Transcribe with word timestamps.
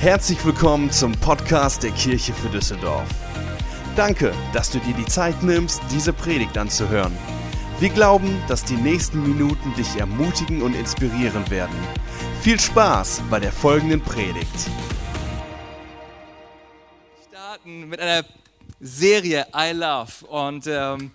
Herzlich 0.00 0.44
willkommen 0.44 0.92
zum 0.92 1.10
Podcast 1.10 1.82
der 1.82 1.90
Kirche 1.90 2.32
für 2.32 2.48
Düsseldorf. 2.48 3.08
Danke, 3.96 4.32
dass 4.52 4.70
du 4.70 4.78
dir 4.78 4.94
die 4.94 5.04
Zeit 5.04 5.42
nimmst, 5.42 5.82
diese 5.90 6.12
Predigt 6.12 6.56
anzuhören. 6.56 7.18
Wir 7.80 7.88
glauben, 7.88 8.40
dass 8.46 8.62
die 8.62 8.76
nächsten 8.76 9.20
Minuten 9.24 9.74
dich 9.74 9.96
ermutigen 9.96 10.62
und 10.62 10.74
inspirieren 10.74 11.50
werden. 11.50 11.76
Viel 12.42 12.60
Spaß 12.60 13.22
bei 13.28 13.40
der 13.40 13.50
folgenden 13.50 14.00
Predigt. 14.00 14.70
starten 17.28 17.88
mit 17.88 17.98
einer 17.98 18.24
Serie 18.78 19.48
I 19.52 19.72
Love. 19.72 20.26
Und 20.28 20.68
ähm, 20.68 21.10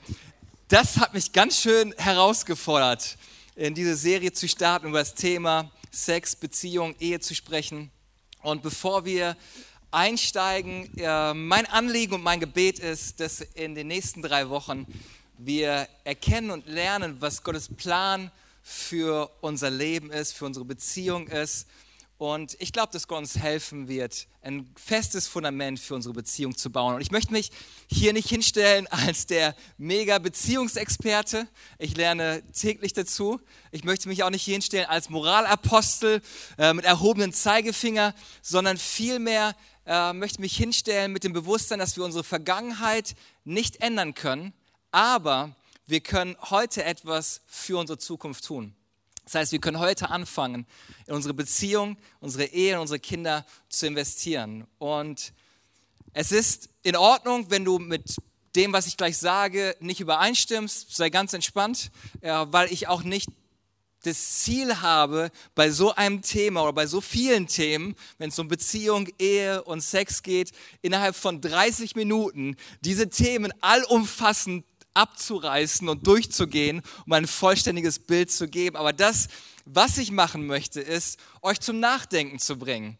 das 0.67 0.97
hat 0.97 1.13
mich 1.13 1.31
ganz 1.31 1.57
schön 1.61 1.93
herausgefordert, 1.97 3.17
in 3.55 3.75
diese 3.75 3.95
Serie 3.95 4.33
zu 4.33 4.45
starten, 4.49 4.89
über 4.89 4.99
das 4.99 5.15
Thema 5.15 5.71
Sex, 5.89 6.35
Beziehung, 6.35 6.95
Ehe 6.99 7.21
zu 7.21 7.33
sprechen. 7.33 7.92
Und 8.43 8.61
bevor 8.61 9.05
wir 9.05 9.37
einsteigen, 9.89 10.89
äh, 10.97 11.33
mein 11.33 11.65
Anliegen 11.65 12.15
und 12.15 12.23
mein 12.23 12.41
Gebet 12.41 12.77
ist, 12.77 13.21
dass 13.21 13.39
in 13.39 13.73
den 13.73 13.87
nächsten 13.87 14.21
drei 14.21 14.49
Wochen 14.49 14.85
wir 15.37 15.87
erkennen 16.03 16.51
und 16.51 16.67
lernen, 16.67 17.17
was 17.21 17.41
Gottes 17.43 17.69
Plan 17.73 18.31
für 18.61 19.31
unser 19.39 19.69
Leben 19.69 20.11
ist, 20.11 20.33
für 20.33 20.45
unsere 20.45 20.65
Beziehung 20.65 21.29
ist. 21.29 21.67
Und 22.17 22.55
ich 22.59 22.71
glaube, 22.71 22.93
dass 22.93 23.07
Gott 23.07 23.17
uns 23.19 23.37
helfen 23.37 23.87
wird, 23.87 24.27
ein 24.41 24.69
festes 24.75 25.27
Fundament 25.27 25.79
für 25.79 25.95
unsere 25.95 26.13
Beziehung 26.13 26.55
zu 26.55 26.71
bauen. 26.71 26.95
Und 26.95 27.01
ich 27.01 27.11
möchte 27.11 27.33
mich 27.33 27.51
hier 27.87 28.13
nicht 28.13 28.29
hinstellen 28.29 28.87
als 28.87 29.25
der 29.25 29.55
mega 29.77 30.19
Beziehungsexperte. 30.19 31.47
Ich 31.79 31.97
lerne 31.97 32.43
täglich 32.53 32.93
dazu. 32.93 33.41
Ich 33.71 33.83
möchte 33.83 34.07
mich 34.07 34.23
auch 34.23 34.29
nicht 34.29 34.43
hier 34.43 34.53
hinstellen 34.53 34.85
als 34.85 35.09
Moralapostel 35.09 36.21
äh, 36.57 36.73
mit 36.73 36.85
erhobenem 36.85 37.33
Zeigefinger, 37.33 38.13
sondern 38.41 38.77
vielmehr 38.77 39.55
äh, 39.85 40.13
möchte 40.13 40.39
mich 40.39 40.55
hinstellen 40.55 41.11
mit 41.11 41.23
dem 41.23 41.33
Bewusstsein, 41.33 41.79
dass 41.79 41.97
wir 41.97 42.05
unsere 42.05 42.23
Vergangenheit 42.23 43.15
nicht 43.43 43.81
ändern 43.81 44.13
können, 44.13 44.53
aber 44.91 45.55
wir 45.85 45.99
können 45.99 46.37
heute 46.49 46.83
etwas 46.83 47.41
für 47.47 47.77
unsere 47.77 47.97
Zukunft 47.97 48.45
tun. 48.45 48.75
Das 49.25 49.35
heißt, 49.35 49.51
wir 49.51 49.59
können 49.59 49.79
heute 49.79 50.09
anfangen, 50.09 50.65
in 51.07 51.13
unsere 51.13 51.33
Beziehung, 51.33 51.97
unsere 52.19 52.45
Ehe, 52.45 52.79
unsere 52.79 52.99
Kinder 52.99 53.45
zu 53.69 53.87
investieren. 53.87 54.67
Und 54.79 55.33
es 56.13 56.31
ist 56.31 56.69
in 56.83 56.95
Ordnung, 56.95 57.49
wenn 57.49 57.65
du 57.65 57.79
mit 57.79 58.17
dem, 58.55 58.73
was 58.73 58.85
ich 58.85 58.97
gleich 58.97 59.17
sage, 59.17 59.75
nicht 59.79 59.99
übereinstimmst. 59.99 60.95
Sei 60.95 61.09
ganz 61.09 61.33
entspannt, 61.33 61.89
weil 62.21 62.71
ich 62.71 62.87
auch 62.87 63.03
nicht 63.03 63.29
das 64.03 64.41
Ziel 64.41 64.81
habe, 64.81 65.31
bei 65.55 65.71
so 65.71 65.95
einem 65.95 66.21
Thema 66.21 66.63
oder 66.63 66.73
bei 66.73 66.87
so 66.87 66.99
vielen 66.99 67.47
Themen, 67.47 67.95
wenn 68.17 68.29
es 68.29 68.37
um 68.37 68.49
Beziehung, 68.49 69.07
Ehe 69.17 69.63
und 69.63 69.79
Sex 69.79 70.21
geht, 70.21 70.51
innerhalb 70.81 71.15
von 71.15 71.39
30 71.39 71.95
Minuten 71.95 72.57
diese 72.81 73.09
Themen 73.09 73.53
allumfassend 73.61 74.65
abzureißen 74.93 75.87
und 75.89 76.05
durchzugehen, 76.05 76.81
um 77.05 77.13
ein 77.13 77.27
vollständiges 77.27 77.99
Bild 77.99 78.31
zu 78.31 78.47
geben. 78.47 78.75
Aber 78.75 78.93
das, 78.93 79.27
was 79.65 79.97
ich 79.97 80.11
machen 80.11 80.45
möchte, 80.45 80.81
ist, 80.81 81.19
euch 81.41 81.59
zum 81.59 81.79
Nachdenken 81.79 82.39
zu 82.39 82.57
bringen, 82.57 82.97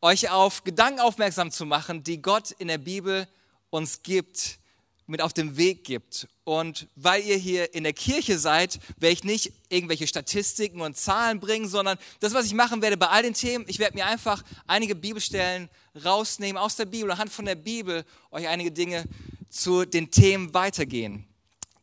euch 0.00 0.30
auf 0.30 0.64
Gedanken 0.64 1.00
aufmerksam 1.00 1.50
zu 1.50 1.66
machen, 1.66 2.02
die 2.02 2.22
Gott 2.22 2.50
in 2.52 2.68
der 2.68 2.78
Bibel 2.78 3.26
uns 3.70 4.02
gibt, 4.02 4.58
mit 5.06 5.22
auf 5.22 5.32
den 5.32 5.56
Weg 5.56 5.84
gibt. 5.84 6.28
Und 6.44 6.86
weil 6.94 7.24
ihr 7.24 7.36
hier 7.36 7.74
in 7.74 7.82
der 7.82 7.94
Kirche 7.94 8.38
seid, 8.38 8.78
werde 8.98 9.14
ich 9.14 9.24
nicht 9.24 9.52
irgendwelche 9.70 10.06
Statistiken 10.06 10.82
und 10.82 10.96
Zahlen 10.98 11.40
bringen, 11.40 11.66
sondern 11.66 11.98
das, 12.20 12.34
was 12.34 12.44
ich 12.44 12.52
machen 12.52 12.82
werde 12.82 12.98
bei 12.98 13.08
all 13.08 13.22
den 13.22 13.32
Themen, 13.32 13.64
ich 13.68 13.78
werde 13.78 13.96
mir 13.96 14.06
einfach 14.06 14.42
einige 14.66 14.94
Bibelstellen 14.94 15.70
rausnehmen 16.04 16.60
aus 16.60 16.76
der 16.76 16.84
Bibel, 16.84 17.10
anhand 17.10 17.32
von 17.32 17.46
der 17.46 17.54
Bibel 17.54 18.04
euch 18.30 18.48
einige 18.48 18.70
Dinge 18.70 19.04
zu 19.48 19.86
den 19.86 20.10
Themen 20.10 20.52
weitergehen 20.52 21.27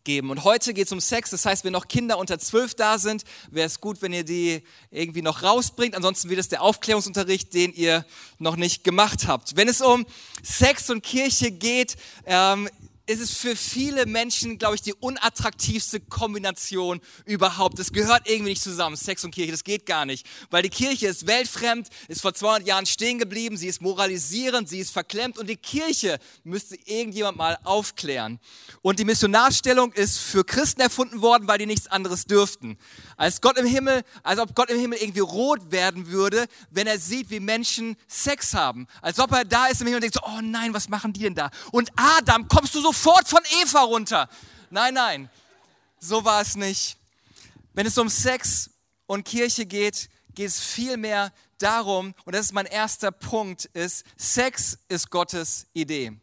geben. 0.05 0.29
Und 0.29 0.45
heute 0.45 0.73
geht 0.73 0.87
es 0.87 0.93
um 0.93 1.01
Sex, 1.01 1.31
das 1.31 1.45
heißt, 1.45 1.65
wenn 1.65 1.73
noch 1.73 1.89
Kinder 1.89 2.17
unter 2.17 2.39
zwölf 2.39 2.75
da 2.75 2.97
sind, 2.97 3.23
wäre 3.51 3.67
es 3.67 3.81
gut, 3.81 4.01
wenn 4.01 4.13
ihr 4.13 4.23
die 4.23 4.63
irgendwie 4.91 5.21
noch 5.21 5.43
rausbringt. 5.43 5.95
Ansonsten 5.95 6.29
wird 6.29 6.39
es 6.39 6.47
der 6.47 6.61
Aufklärungsunterricht, 6.61 7.53
den 7.53 7.73
ihr 7.73 8.05
noch 8.39 8.55
nicht 8.55 8.83
gemacht 8.85 9.27
habt. 9.27 9.57
Wenn 9.57 9.67
es 9.67 9.81
um 9.81 10.05
Sex 10.41 10.89
und 10.89 11.03
Kirche 11.03 11.51
geht, 11.51 11.97
ähm, 12.25 12.69
ist 13.07 13.21
es 13.21 13.37
für 13.37 13.55
viele 13.55 14.05
Menschen, 14.05 14.57
glaube 14.57 14.75
ich, 14.75 14.81
die 14.81 14.93
unattraktivste 14.93 15.99
Kombination 15.99 17.01
überhaupt. 17.25 17.77
Das 17.77 17.91
gehört 17.91 18.27
irgendwie 18.27 18.51
nicht 18.51 18.61
zusammen, 18.61 18.95
Sex 18.95 19.23
und 19.23 19.31
Kirche, 19.31 19.51
das 19.51 19.63
geht 19.63 19.85
gar 19.85 20.05
nicht. 20.05 20.25
Weil 20.49 20.63
die 20.63 20.69
Kirche 20.69 21.07
ist 21.07 21.27
weltfremd, 21.27 21.89
ist 22.07 22.21
vor 22.21 22.33
200 22.33 22.67
Jahren 22.67 22.85
stehen 22.85 23.19
geblieben, 23.19 23.57
sie 23.57 23.67
ist 23.67 23.81
moralisierend, 23.81 24.69
sie 24.69 24.79
ist 24.79 24.91
verklemmt 24.91 25.37
und 25.37 25.47
die 25.47 25.57
Kirche 25.57 26.19
müsste 26.43 26.77
irgendjemand 26.85 27.37
mal 27.37 27.57
aufklären. 27.63 28.39
Und 28.81 28.99
die 28.99 29.05
Missionarstellung 29.05 29.93
ist 29.93 30.17
für 30.17 30.43
Christen 30.43 30.81
erfunden 30.81 31.21
worden, 31.21 31.47
weil 31.47 31.59
die 31.59 31.65
nichts 31.67 31.87
anderes 31.87 32.25
dürften. 32.25 32.77
Als 33.17 33.41
Gott 33.41 33.57
im 33.57 33.65
Himmel, 33.65 34.03
als 34.23 34.39
ob 34.39 34.55
Gott 34.55 34.69
im 34.69 34.79
Himmel 34.79 34.99
irgendwie 34.99 35.19
rot 35.21 35.71
werden 35.71 36.07
würde, 36.07 36.47
wenn 36.69 36.87
er 36.87 36.99
sieht, 36.99 37.29
wie 37.29 37.39
Menschen 37.39 37.95
Sex 38.07 38.53
haben. 38.53 38.87
Als 39.01 39.19
ob 39.19 39.31
er 39.31 39.45
da 39.45 39.67
ist 39.67 39.81
im 39.81 39.87
Himmel 39.87 39.97
und 39.97 40.01
denkt 40.01 40.15
so, 40.15 40.21
oh 40.25 40.41
nein, 40.41 40.73
was 40.73 40.89
machen 40.89 41.13
die 41.13 41.21
denn 41.21 41.35
da? 41.35 41.49
Und 41.71 41.91
Adam, 41.95 42.47
kommst 42.47 42.73
du 42.75 42.81
so 42.81 42.91
sofort 42.95 43.27
von 43.27 43.41
Eva 43.61 43.81
runter. 43.81 44.29
Nein, 44.69 44.93
nein, 44.93 45.29
so 45.99 46.23
war 46.23 46.41
es 46.41 46.55
nicht. 46.55 46.97
Wenn 47.73 47.85
es 47.85 47.97
um 47.97 48.09
Sex 48.09 48.69
und 49.05 49.25
Kirche 49.25 49.65
geht, 49.65 50.09
geht 50.33 50.47
es 50.47 50.59
vielmehr 50.59 51.31
darum, 51.57 52.13
und 52.25 52.35
das 52.35 52.47
ist 52.47 52.53
mein 52.53 52.65
erster 52.65 53.11
Punkt, 53.11 53.65
ist, 53.65 54.05
Sex 54.17 54.77
ist 54.87 55.09
Gottes 55.09 55.67
Idee. 55.73 56.13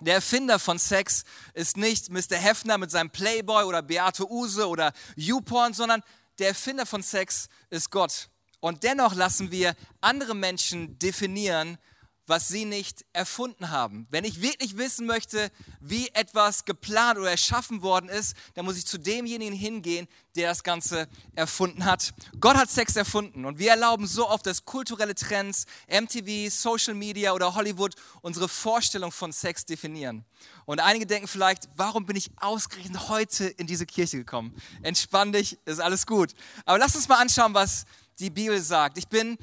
Der 0.00 0.16
Erfinder 0.16 0.58
von 0.58 0.78
Sex 0.78 1.22
ist 1.54 1.76
nicht 1.76 2.10
Mr. 2.10 2.36
Hefner 2.36 2.76
mit 2.76 2.90
seinem 2.90 3.10
Playboy 3.10 3.64
oder 3.64 3.82
Beate 3.82 4.28
Use 4.28 4.66
oder 4.66 4.92
YouPorn, 5.14 5.74
sondern 5.74 6.02
der 6.42 6.48
Erfinder 6.48 6.86
von 6.86 7.04
Sex 7.04 7.48
ist 7.70 7.90
Gott. 7.92 8.28
Und 8.58 8.82
dennoch 8.82 9.14
lassen 9.14 9.52
wir 9.52 9.76
andere 10.00 10.34
Menschen 10.34 10.98
definieren, 10.98 11.78
was 12.26 12.48
sie 12.48 12.64
nicht 12.64 13.04
erfunden 13.12 13.70
haben. 13.70 14.06
Wenn 14.10 14.24
ich 14.24 14.40
wirklich 14.40 14.76
wissen 14.76 15.06
möchte, 15.06 15.50
wie 15.80 16.08
etwas 16.08 16.64
geplant 16.64 17.18
oder 17.18 17.30
erschaffen 17.30 17.82
worden 17.82 18.08
ist, 18.08 18.36
dann 18.54 18.64
muss 18.64 18.76
ich 18.76 18.86
zu 18.86 18.98
demjenigen 18.98 19.54
hingehen, 19.54 20.06
der 20.36 20.48
das 20.48 20.62
Ganze 20.62 21.08
erfunden 21.34 21.84
hat. 21.84 22.14
Gott 22.40 22.56
hat 22.56 22.70
Sex 22.70 22.96
erfunden 22.96 23.44
und 23.44 23.58
wir 23.58 23.70
erlauben 23.70 24.06
so 24.06 24.28
oft, 24.28 24.46
dass 24.46 24.64
kulturelle 24.64 25.14
Trends, 25.14 25.66
MTV, 25.88 26.50
Social 26.50 26.94
Media 26.94 27.32
oder 27.32 27.54
Hollywood 27.54 27.94
unsere 28.22 28.48
Vorstellung 28.48 29.12
von 29.12 29.32
Sex 29.32 29.64
definieren. 29.64 30.24
Und 30.64 30.80
einige 30.80 31.06
denken 31.06 31.28
vielleicht, 31.28 31.68
warum 31.76 32.06
bin 32.06 32.16
ich 32.16 32.30
ausgerechnet 32.36 33.08
heute 33.08 33.46
in 33.46 33.66
diese 33.66 33.84
Kirche 33.84 34.16
gekommen? 34.16 34.54
Entspann 34.82 35.32
dich, 35.32 35.58
ist 35.64 35.80
alles 35.80 36.06
gut. 36.06 36.32
Aber 36.64 36.78
lass 36.78 36.94
uns 36.94 37.08
mal 37.08 37.20
anschauen, 37.20 37.52
was 37.54 37.84
die 38.18 38.30
Bibel 38.30 38.60
sagt. 38.60 38.98
Ich 38.98 39.08
bin 39.08 39.36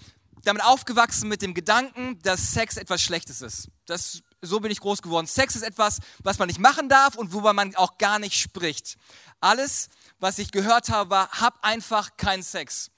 damit 0.44 0.64
aufgewachsen 0.64 1.28
mit 1.28 1.42
dem 1.42 1.54
Gedanken, 1.54 2.20
dass 2.22 2.52
Sex 2.52 2.78
etwas 2.78 3.02
Schlechtes 3.02 3.42
ist. 3.42 3.70
Das, 3.86 4.22
so 4.42 4.60
bin 4.60 4.72
ich 4.72 4.80
groß 4.80 5.02
geworden. 5.02 5.28
Sex 5.28 5.56
ist 5.56 5.64
etwas, 5.64 6.00
was 6.24 6.40
man 6.40 6.48
nicht 6.48 6.60
machen 6.60 6.90
darf 6.90 7.16
und 7.16 7.34
worüber 7.34 7.54
man 7.54 7.76
auch 7.76 7.98
gar 7.98 8.20
nicht 8.20 8.36
spricht. 8.36 8.98
Alles, 9.42 9.90
was 10.20 10.40
ich 10.40 10.52
gehört 10.52 10.90
habe, 10.90 11.10
war, 11.10 11.30
hab 11.32 11.64
einfach 11.64 12.18
keinen 12.18 12.44
Sex. 12.44 12.92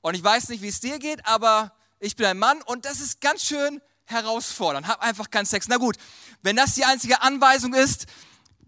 Und 0.00 0.14
ich 0.14 0.22
weiß 0.22 0.48
nicht, 0.48 0.62
wie 0.62 0.68
es 0.68 0.80
dir 0.80 0.98
geht, 0.98 1.26
aber 1.26 1.72
ich 1.98 2.16
bin 2.16 2.26
ein 2.26 2.38
Mann 2.38 2.62
und 2.62 2.84
das 2.84 3.00
ist 3.00 3.20
ganz 3.20 3.44
schön 3.44 3.80
herausfordernd. 4.04 4.86
Hab 4.86 5.02
einfach 5.02 5.30
keinen 5.30 5.46
Sex. 5.46 5.66
Na 5.68 5.76
gut, 5.76 5.96
wenn 6.42 6.56
das 6.56 6.74
die 6.74 6.84
einzige 6.84 7.22
Anweisung 7.22 7.74
ist, 7.74 8.06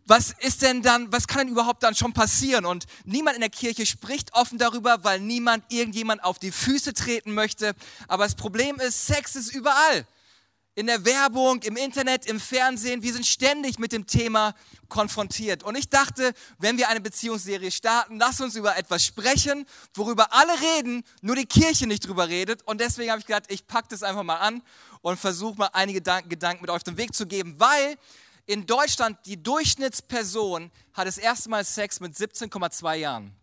was 0.08 0.34
ist 0.40 0.62
denn 0.62 0.80
dann, 0.80 1.12
was 1.12 1.28
kann 1.28 1.40
denn 1.40 1.48
überhaupt 1.48 1.82
dann 1.82 1.94
schon 1.94 2.14
passieren? 2.14 2.64
Und 2.64 2.86
niemand 3.04 3.36
in 3.36 3.42
der 3.42 3.50
Kirche 3.50 3.84
spricht 3.84 4.32
offen 4.32 4.58
darüber, 4.58 5.04
weil 5.04 5.20
niemand 5.20 5.64
irgendjemand 5.70 6.24
auf 6.24 6.38
die 6.38 6.50
Füße 6.50 6.94
treten 6.94 7.34
möchte. 7.34 7.74
Aber 8.08 8.24
das 8.24 8.34
Problem 8.34 8.76
ist, 8.80 9.06
Sex 9.06 9.36
ist 9.36 9.54
überall. 9.54 10.06
In 10.74 10.86
der 10.86 11.04
Werbung, 11.04 11.60
im 11.62 11.76
Internet, 11.76 12.24
im 12.24 12.40
Fernsehen. 12.40 13.02
Wir 13.02 13.12
sind 13.12 13.26
ständig 13.26 13.78
mit 13.78 13.92
dem 13.92 14.06
Thema 14.06 14.54
konfrontiert. 14.88 15.62
Und 15.62 15.76
ich 15.76 15.90
dachte, 15.90 16.32
wenn 16.58 16.78
wir 16.78 16.88
eine 16.88 17.00
Beziehungsserie 17.02 17.70
starten, 17.70 18.18
lass 18.18 18.40
uns 18.40 18.56
über 18.56 18.78
etwas 18.78 19.04
sprechen, 19.04 19.66
worüber 19.94 20.32
alle 20.32 20.52
reden, 20.76 21.04
nur 21.20 21.36
die 21.36 21.46
Kirche 21.46 21.86
nicht 21.86 22.06
drüber 22.06 22.28
redet. 22.28 22.62
Und 22.62 22.80
deswegen 22.80 23.10
habe 23.10 23.20
ich 23.20 23.26
gedacht, 23.26 23.44
ich 23.48 23.66
packe 23.66 23.88
das 23.90 24.02
einfach 24.02 24.22
mal 24.22 24.36
an 24.36 24.62
und 25.02 25.18
versuche 25.18 25.58
mal 25.58 25.70
einige 25.74 26.00
Gedanken 26.00 26.62
mit 26.62 26.70
auf 26.70 26.84
den 26.84 26.96
Weg 26.96 27.14
zu 27.14 27.26
geben, 27.26 27.56
weil 27.58 27.98
in 28.48 28.64
Deutschland, 28.64 29.18
die 29.26 29.40
Durchschnittsperson 29.42 30.72
hat 30.94 31.06
das 31.06 31.18
erste 31.18 31.50
Mal 31.50 31.66
Sex 31.66 32.00
mit 32.00 32.14
17,2 32.14 32.94
Jahren. 32.94 33.36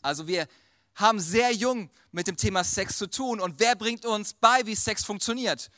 Also 0.00 0.26
wir 0.26 0.48
haben 0.94 1.20
sehr 1.20 1.52
jung 1.52 1.90
mit 2.10 2.26
dem 2.26 2.38
Thema 2.38 2.64
Sex 2.64 2.96
zu 2.96 3.06
tun. 3.06 3.38
Und 3.38 3.60
wer 3.60 3.76
bringt 3.76 4.06
uns 4.06 4.32
bei, 4.32 4.64
wie 4.64 4.74
Sex 4.74 5.04
funktioniert? 5.04 5.70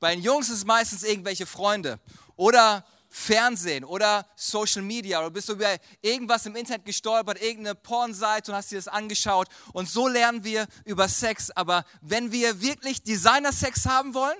Bei 0.00 0.14
den 0.14 0.22
Jungs 0.22 0.50
ist 0.50 0.58
es 0.58 0.64
meistens 0.66 1.02
irgendwelche 1.02 1.46
Freunde 1.46 1.98
oder 2.36 2.84
Fernsehen 3.08 3.84
oder 3.84 4.26
Social 4.36 4.82
Media 4.82 5.20
oder 5.20 5.30
bist 5.30 5.48
du 5.48 5.54
über 5.54 5.74
irgendwas 6.02 6.44
im 6.44 6.56
Internet 6.56 6.84
gestolpert, 6.84 7.40
irgendeine 7.40 7.74
Pornseite 7.74 8.50
und 8.50 8.58
hast 8.58 8.70
dir 8.70 8.76
das 8.76 8.88
angeschaut 8.88 9.48
und 9.72 9.88
so 9.88 10.08
lernen 10.08 10.44
wir 10.44 10.66
über 10.84 11.08
Sex. 11.08 11.50
Aber 11.52 11.86
wenn 12.02 12.32
wir 12.32 12.60
wirklich 12.60 13.02
Designer-Sex 13.02 13.86
haben 13.86 14.12
wollen, 14.12 14.36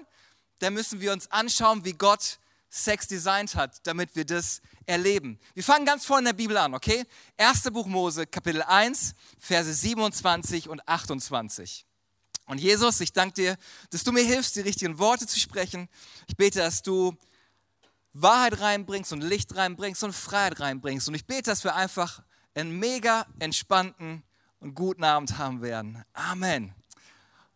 dann 0.59 0.75
müssen 0.75 1.01
wir 1.01 1.15
uns 1.15 1.31
anschauen, 1.31 1.87
wie 1.87 1.95
Gott 1.95 2.39
Sex 2.77 3.07
designt 3.09 3.55
hat, 3.55 3.87
damit 3.87 4.15
wir 4.15 4.25
das 4.25 4.61
erleben. 4.87 5.39
Wir 5.55 5.65
fangen 5.65 5.87
ganz 5.87 6.05
vorne 6.05 6.31
in 6.31 6.37
der 6.37 6.43
Bibel 6.43 6.57
an, 6.57 6.75
okay? 6.75 7.05
1. 7.37 7.63
Buch 7.73 7.87
Mose, 7.87 8.27
Kapitel 8.27 8.63
1, 8.63 9.15
Verse 9.39 9.73
27 9.73 10.69
und 10.69 10.87
28. 10.87 11.87
Und 12.47 12.59
Jesus, 12.59 13.01
ich 13.01 13.13
danke 13.13 13.35
dir, 13.35 13.57
dass 13.91 14.05
du 14.05 14.13
mir 14.13 14.25
hilfst, 14.25 14.55
die 14.57 14.61
richtigen 14.61 14.99
Worte 14.99 15.27
zu 15.27 15.39
sprechen. 15.39 15.89
Ich 16.29 16.37
bete, 16.37 16.61
dass 16.61 16.83
du 16.83 17.17
Wahrheit 18.13 18.61
reinbringst 18.61 19.13
und 19.13 19.21
Licht 19.21 19.57
reinbringst 19.57 20.05
und 20.05 20.13
Freiheit 20.13 20.61
reinbringst. 20.61 21.09
Und 21.09 21.15
ich 21.15 21.27
bete, 21.27 21.51
dass 21.51 21.65
wir 21.65 21.75
einfach 21.75 22.23
einen 22.55 22.79
mega 22.79 23.27
entspannten 23.39 24.23
und 24.61 24.75
guten 24.75 25.05
Abend 25.05 25.39
haben 25.39 25.61
werden. 25.61 26.05
Amen. 26.13 26.75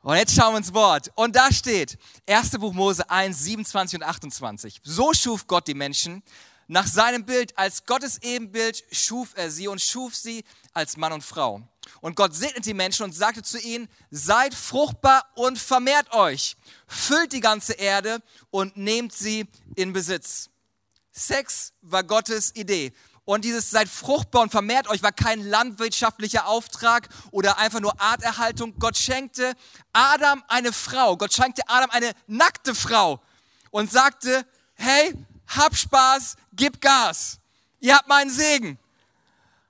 Und 0.03 0.17
jetzt 0.17 0.35
schauen 0.35 0.55
wir 0.55 0.59
ins 0.59 0.73
Wort. 0.73 1.11
Und 1.15 1.37
da 1.37 1.53
steht, 1.53 1.99
1. 2.27 2.53
Buch 2.53 2.73
Mose 2.73 3.09
1, 3.11 3.39
27 3.39 4.01
und 4.01 4.07
28. 4.07 4.81
So 4.83 5.13
schuf 5.13 5.47
Gott 5.47 5.67
die 5.67 5.75
Menschen. 5.75 6.23
Nach 6.69 6.87
seinem 6.87 7.27
Bild, 7.27 7.59
als 7.59 7.85
Gottes 7.85 8.23
Ebenbild, 8.23 8.83
schuf 8.93 9.33
er 9.35 9.51
sie 9.51 9.69
und 9.69 9.81
schuf 9.81 10.15
sie 10.15 10.45
als 10.73 10.97
Mann 10.97 11.13
und 11.13 11.23
Frau. 11.23 11.61
Und 12.01 12.17
Gott 12.17 12.35
segnet 12.35 12.65
die 12.65 12.75
Menschen 12.75 13.03
und 13.03 13.13
sagte 13.13 13.43
zu 13.43 13.59
ihnen, 13.59 13.89
seid 14.11 14.55
fruchtbar 14.55 15.27
und 15.35 15.59
vermehrt 15.59 16.13
euch, 16.13 16.57
füllt 16.87 17.33
die 17.33 17.41
ganze 17.41 17.75
Erde 17.75 18.23
und 18.51 18.77
nehmt 18.77 19.13
sie 19.13 19.49
in 19.75 19.93
Besitz. 19.93 20.49
Sex 21.13 21.73
war 21.83 22.05
Gottes 22.05 22.55
Idee. 22.55 22.93
Und 23.31 23.45
dieses 23.45 23.71
seid 23.71 23.89
fruchtbar 23.89 24.43
und 24.43 24.51
vermehrt 24.51 24.89
euch 24.89 25.05
war 25.05 25.13
kein 25.13 25.49
landwirtschaftlicher 25.49 26.49
Auftrag 26.49 27.09
oder 27.31 27.59
einfach 27.59 27.79
nur 27.79 28.01
Arterhaltung. 28.01 28.77
Gott 28.81 28.97
schenkte 28.97 29.55
Adam 29.93 30.43
eine 30.49 30.73
Frau. 30.73 31.17
Gott 31.17 31.33
schenkte 31.33 31.63
Adam 31.69 31.91
eine 31.91 32.11
nackte 32.27 32.75
Frau 32.75 33.23
und 33.71 33.89
sagte, 33.89 34.45
hey, 34.75 35.15
hab 35.47 35.77
Spaß, 35.77 36.39
gib 36.55 36.81
Gas. 36.81 37.39
Ihr 37.79 37.95
habt 37.95 38.09
meinen 38.09 38.31
Segen. 38.31 38.81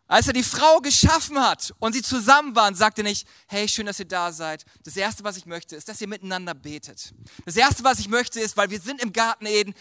Als 0.06 0.26
er 0.26 0.32
die 0.32 0.42
Frau 0.42 0.80
geschaffen 0.80 1.38
hat 1.38 1.74
und 1.80 1.92
sie 1.92 2.02
zusammen 2.02 2.56
waren, 2.56 2.74
sagte 2.74 3.02
er 3.02 3.04
nicht, 3.04 3.28
hey, 3.46 3.68
schön, 3.68 3.84
dass 3.84 3.98
ihr 3.98 4.08
da 4.08 4.32
seid. 4.32 4.64
Das 4.84 4.96
Erste, 4.96 5.22
was 5.22 5.36
ich 5.36 5.44
möchte, 5.44 5.76
ist, 5.76 5.86
dass 5.86 6.00
ihr 6.00 6.08
miteinander 6.08 6.54
betet. 6.54 7.12
Das 7.44 7.56
Erste, 7.56 7.84
was 7.84 7.98
ich 7.98 8.08
möchte, 8.08 8.40
ist, 8.40 8.56
weil 8.56 8.70
wir 8.70 8.80
sind 8.80 9.02
im 9.02 9.12
Garten 9.12 9.44
Eden, 9.44 9.74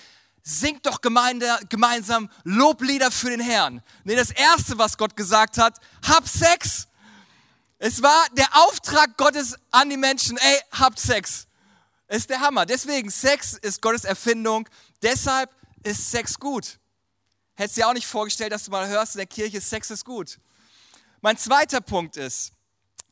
singt 0.44 0.86
doch 0.86 1.02
Gemeinde, 1.02 1.60
gemeinsam 1.70 2.30
Loblieder 2.44 3.12
für 3.12 3.30
den 3.30 3.40
Herrn. 3.40 3.82
Nee, 4.04 4.16
das 4.16 4.32
Erste, 4.32 4.78
was 4.78 4.98
Gott 4.98 5.16
gesagt 5.16 5.58
hat, 5.58 5.80
hab 6.08 6.28
Sex. 6.28 6.88
Es 7.78 8.02
war 8.02 8.26
der 8.34 8.48
Auftrag 8.66 9.18
Gottes 9.18 9.56
an 9.72 9.90
die 9.90 9.98
Menschen, 9.98 10.38
ey, 10.38 10.60
habt 10.72 11.00
Sex. 11.00 11.48
ist 12.08 12.30
der 12.30 12.42
Hammer. 12.42 12.66
Deswegen, 12.66 13.10
Sex 13.10 13.54
ist 13.54 13.82
Gottes 13.82 14.04
Erfindung. 14.04 14.68
Deshalb 15.02 15.50
ist 15.84 16.12
Sex 16.12 16.40
gut. 16.40 16.80
Hättest 17.56 17.78
du 17.78 17.82
dir 17.82 17.88
auch 17.88 17.94
nicht 17.94 18.08
vorgestellt, 18.08 18.52
dass 18.52 18.66
du 18.66 18.72
mal 18.72 18.88
hörst 18.88 19.16
in 19.16 19.20
der 19.20 19.28
Kirche, 19.28 19.62
Sex 19.62 19.92
ist 19.92 20.06
gut. 20.06 20.40
Mein 21.22 21.38
zweiter 21.38 21.82
Punkt 21.82 22.16
ist, 22.18 22.54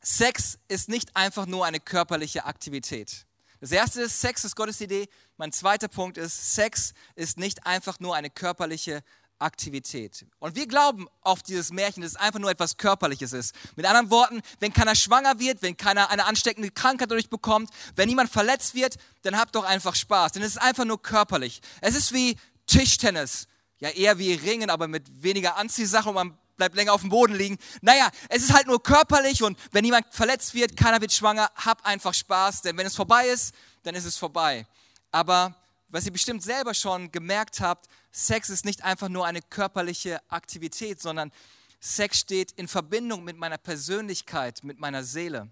Sex 0.00 0.58
ist 0.68 0.88
nicht 0.88 1.14
einfach 1.14 1.46
nur 1.46 1.66
eine 1.66 1.80
körperliche 1.80 2.44
Aktivität. 2.44 3.26
Das 3.60 3.72
erste 3.72 4.02
ist, 4.02 4.20
Sex 4.20 4.44
ist 4.44 4.56
Gottes 4.56 4.80
Idee. 4.80 5.08
Mein 5.36 5.52
zweiter 5.52 5.88
Punkt 5.88 6.16
ist, 6.18 6.54
Sex 6.54 6.92
ist 7.14 7.38
nicht 7.38 7.66
einfach 7.66 8.00
nur 8.00 8.14
eine 8.14 8.30
körperliche 8.30 9.02
Aktivität. 9.38 10.26
Und 10.38 10.56
wir 10.56 10.66
glauben 10.66 11.06
auf 11.22 11.42
dieses 11.42 11.70
Märchen, 11.70 12.02
dass 12.02 12.12
es 12.12 12.16
einfach 12.16 12.40
nur 12.40 12.50
etwas 12.50 12.76
Körperliches 12.76 13.32
ist. 13.32 13.54
Mit 13.76 13.86
anderen 13.86 14.10
Worten, 14.10 14.40
wenn 14.60 14.72
keiner 14.72 14.94
schwanger 14.94 15.38
wird, 15.38 15.62
wenn 15.62 15.76
keiner 15.76 16.10
eine 16.10 16.24
ansteckende 16.24 16.70
Krankheit 16.70 17.10
dadurch 17.10 17.30
bekommt, 17.30 17.70
wenn 17.94 18.08
niemand 18.08 18.30
verletzt 18.30 18.74
wird, 18.74 18.96
dann 19.22 19.38
habt 19.38 19.54
doch 19.54 19.64
einfach 19.64 19.94
Spaß. 19.94 20.32
Denn 20.32 20.42
es 20.42 20.50
ist 20.50 20.62
einfach 20.62 20.84
nur 20.84 21.00
körperlich. 21.00 21.60
Es 21.80 21.94
ist 21.94 22.12
wie 22.12 22.36
Tischtennis. 22.66 23.46
Ja, 23.80 23.90
eher 23.90 24.18
wie 24.18 24.34
Ringen, 24.34 24.70
aber 24.70 24.88
mit 24.88 25.22
weniger 25.22 25.56
Anziehsache 25.56 26.08
und 26.08 26.16
man 26.16 26.38
bleibt 26.58 26.76
länger 26.76 26.92
auf 26.92 27.00
dem 27.00 27.08
Boden 27.08 27.34
liegen. 27.34 27.56
Naja, 27.80 28.10
es 28.28 28.42
ist 28.42 28.52
halt 28.52 28.66
nur 28.66 28.82
körperlich 28.82 29.42
und 29.42 29.58
wenn 29.72 29.84
jemand 29.84 30.06
verletzt 30.10 30.52
wird, 30.52 30.76
keiner 30.76 31.00
wird 31.00 31.12
schwanger, 31.12 31.50
hab 31.54 31.86
einfach 31.86 32.12
Spaß, 32.12 32.60
denn 32.60 32.76
wenn 32.76 32.86
es 32.86 32.94
vorbei 32.94 33.26
ist, 33.28 33.54
dann 33.84 33.94
ist 33.94 34.04
es 34.04 34.18
vorbei. 34.18 34.66
Aber 35.10 35.54
was 35.88 36.04
ihr 36.04 36.12
bestimmt 36.12 36.42
selber 36.42 36.74
schon 36.74 37.10
gemerkt 37.10 37.60
habt, 37.60 37.88
Sex 38.12 38.50
ist 38.50 38.66
nicht 38.66 38.84
einfach 38.84 39.08
nur 39.08 39.24
eine 39.24 39.40
körperliche 39.40 40.20
Aktivität, 40.28 41.00
sondern 41.00 41.32
Sex 41.80 42.18
steht 42.18 42.52
in 42.52 42.68
Verbindung 42.68 43.24
mit 43.24 43.38
meiner 43.38 43.58
Persönlichkeit, 43.58 44.64
mit 44.64 44.78
meiner 44.78 45.04
Seele. 45.04 45.48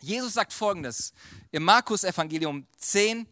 Jesus 0.00 0.34
sagt 0.34 0.52
folgendes: 0.52 1.12
Im 1.52 1.64
Markus 1.64 2.02
Evangelium 2.02 2.66
10, 2.76 3.26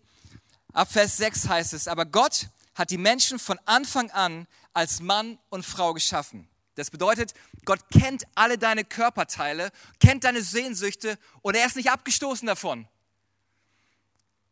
ab 0.72 0.92
Vers 0.92 1.16
6 1.16 1.48
heißt 1.48 1.72
es: 1.74 1.88
Aber 1.88 2.06
Gott 2.06 2.48
hat 2.74 2.90
die 2.90 2.98
Menschen 2.98 3.38
von 3.38 3.58
Anfang 3.64 4.10
an 4.12 4.46
als 4.72 5.00
Mann 5.00 5.38
und 5.48 5.66
Frau 5.66 5.92
geschaffen. 5.92 6.48
Das 6.80 6.90
bedeutet, 6.90 7.34
Gott 7.64 7.80
kennt 7.90 8.24
alle 8.34 8.58
deine 8.58 8.84
Körperteile, 8.84 9.70
kennt 10.00 10.24
deine 10.24 10.42
Sehnsüchte 10.42 11.18
und 11.42 11.54
er 11.54 11.66
ist 11.66 11.76
nicht 11.76 11.90
abgestoßen 11.90 12.46
davon. 12.46 12.88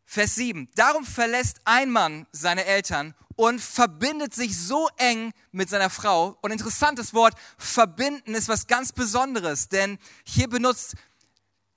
Vers 0.04 0.36
7. 0.36 0.70
Darum 0.74 1.04
verlässt 1.04 1.60
ein 1.64 1.90
Mann 1.90 2.26
seine 2.32 2.64
Eltern 2.64 3.14
und 3.36 3.60
verbindet 3.60 4.34
sich 4.34 4.58
so 4.58 4.88
eng 4.96 5.32
mit 5.52 5.68
seiner 5.68 5.90
Frau. 5.90 6.38
Und 6.40 6.50
interessantes 6.50 7.14
Wort, 7.14 7.34
verbinden 7.56 8.34
ist 8.34 8.48
was 8.48 8.66
ganz 8.66 8.92
Besonderes, 8.92 9.68
denn 9.68 9.98
hier 10.24 10.48
benutzt 10.48 10.94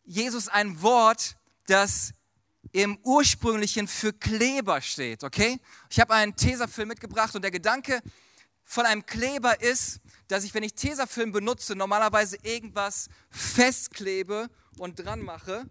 Jesus 0.03 0.47
ein 0.47 0.81
Wort, 0.81 1.35
das 1.67 2.13
im 2.71 2.97
ursprünglichen 3.03 3.87
für 3.87 4.13
Kleber 4.13 4.81
steht, 4.81 5.23
okay? 5.23 5.59
Ich 5.89 5.99
habe 5.99 6.13
einen 6.13 6.35
Tesafilm 6.35 6.87
mitgebracht 6.87 7.35
und 7.35 7.41
der 7.41 7.51
Gedanke 7.51 8.01
von 8.63 8.85
einem 8.85 9.05
Kleber 9.05 9.61
ist, 9.61 9.99
dass 10.31 10.43
ich, 10.43 10.53
wenn 10.53 10.63
ich 10.63 10.73
Tesafilm 10.73 11.31
benutze, 11.31 11.75
normalerweise 11.75 12.37
irgendwas 12.43 13.09
festklebe 13.29 14.49
und 14.77 14.95
dran 14.95 15.21
mache. 15.21 15.65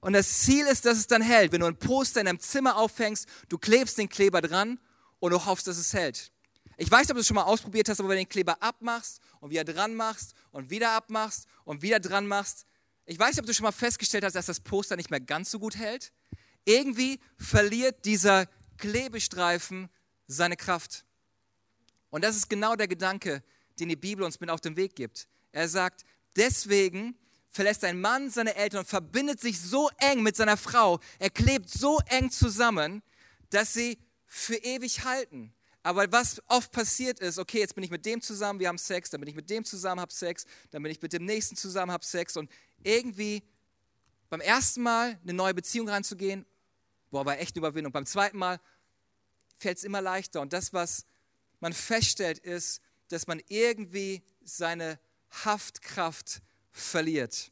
Und 0.00 0.12
das 0.12 0.40
Ziel 0.40 0.66
ist, 0.66 0.84
dass 0.84 0.98
es 0.98 1.06
dann 1.06 1.22
hält. 1.22 1.52
Wenn 1.52 1.60
du 1.60 1.66
ein 1.66 1.78
Poster 1.78 2.20
in 2.20 2.26
deinem 2.26 2.38
Zimmer 2.38 2.76
aufhängst, 2.76 3.28
du 3.48 3.58
klebst 3.58 3.98
den 3.98 4.08
Kleber 4.08 4.40
dran 4.40 4.78
und 5.18 5.32
du 5.32 5.44
hoffst, 5.44 5.66
dass 5.66 5.78
es 5.78 5.92
hält. 5.92 6.30
Ich 6.76 6.90
weiß 6.90 7.10
ob 7.10 7.14
du 7.14 7.20
es 7.20 7.26
schon 7.26 7.34
mal 7.34 7.44
ausprobiert 7.44 7.88
hast, 7.88 8.00
aber 8.00 8.10
wenn 8.10 8.18
du 8.18 8.24
den 8.24 8.28
Kleber 8.28 8.62
abmachst 8.62 9.20
und 9.40 9.50
wieder 9.50 9.64
dran 9.64 9.94
machst 9.94 10.34
und 10.52 10.70
wieder 10.70 10.92
abmachst 10.92 11.46
und 11.64 11.82
wieder 11.82 11.98
dran 11.98 12.26
machst, 12.26 12.66
ich 13.06 13.18
weiß 13.18 13.38
ob 13.38 13.46
du 13.46 13.54
schon 13.54 13.64
mal 13.64 13.72
festgestellt 13.72 14.24
hast, 14.24 14.34
dass 14.34 14.46
das 14.46 14.60
Poster 14.60 14.96
nicht 14.96 15.10
mehr 15.10 15.20
ganz 15.20 15.50
so 15.50 15.58
gut 15.58 15.76
hält. 15.76 16.12
Irgendwie 16.64 17.18
verliert 17.38 18.04
dieser 18.04 18.46
Klebestreifen 18.76 19.88
seine 20.26 20.56
Kraft. 20.56 21.04
Und 22.10 22.22
das 22.22 22.36
ist 22.36 22.48
genau 22.48 22.76
der 22.76 22.88
Gedanke, 22.88 23.42
den 23.78 23.88
die 23.88 23.96
Bibel 23.96 24.24
uns 24.24 24.40
mit 24.40 24.50
auf 24.50 24.60
den 24.60 24.76
Weg 24.76 24.96
gibt. 24.96 25.28
Er 25.52 25.68
sagt, 25.68 26.04
deswegen 26.36 27.16
verlässt 27.50 27.84
ein 27.84 28.00
Mann 28.00 28.30
seine 28.30 28.54
Eltern 28.54 28.80
und 28.80 28.86
verbindet 28.86 29.40
sich 29.40 29.60
so 29.60 29.88
eng 29.98 30.22
mit 30.22 30.36
seiner 30.36 30.56
Frau, 30.56 31.00
er 31.18 31.30
klebt 31.30 31.70
so 31.70 31.98
eng 32.06 32.30
zusammen, 32.30 33.02
dass 33.50 33.72
sie 33.72 33.98
für 34.26 34.56
ewig 34.56 35.04
halten. 35.04 35.52
Aber 35.82 36.10
was 36.10 36.42
oft 36.48 36.72
passiert 36.72 37.20
ist, 37.20 37.38
okay, 37.38 37.60
jetzt 37.60 37.74
bin 37.74 37.84
ich 37.84 37.90
mit 37.90 38.04
dem 38.04 38.20
zusammen, 38.20 38.58
wir 38.58 38.68
haben 38.68 38.76
Sex, 38.76 39.08
dann 39.10 39.20
bin 39.20 39.28
ich 39.28 39.36
mit 39.36 39.48
dem 39.48 39.64
zusammen, 39.64 40.00
habe 40.00 40.12
Sex, 40.12 40.44
dann 40.70 40.82
bin 40.82 40.90
ich 40.90 41.00
mit 41.00 41.12
dem 41.12 41.24
nächsten 41.24 41.56
zusammen, 41.56 41.92
habe 41.92 42.04
Sex 42.04 42.36
und 42.36 42.50
irgendwie 42.82 43.42
beim 44.28 44.40
ersten 44.40 44.82
Mal 44.82 45.18
eine 45.22 45.32
neue 45.32 45.54
Beziehung 45.54 45.88
reinzugehen, 45.88 46.44
boah, 47.10 47.24
war 47.24 47.38
echt 47.38 47.54
eine 47.54 47.60
Überwindung. 47.60 47.92
Beim 47.92 48.04
zweiten 48.04 48.36
Mal 48.36 48.60
fällt 49.58 49.78
es 49.78 49.84
immer 49.84 50.00
leichter 50.00 50.40
und 50.40 50.52
das, 50.52 50.72
was 50.72 51.06
man 51.60 51.72
feststellt, 51.72 52.38
ist, 52.40 52.80
dass 53.08 53.26
man 53.26 53.40
irgendwie 53.48 54.22
seine 54.44 54.98
Haftkraft 55.44 56.42
verliert. 56.72 57.50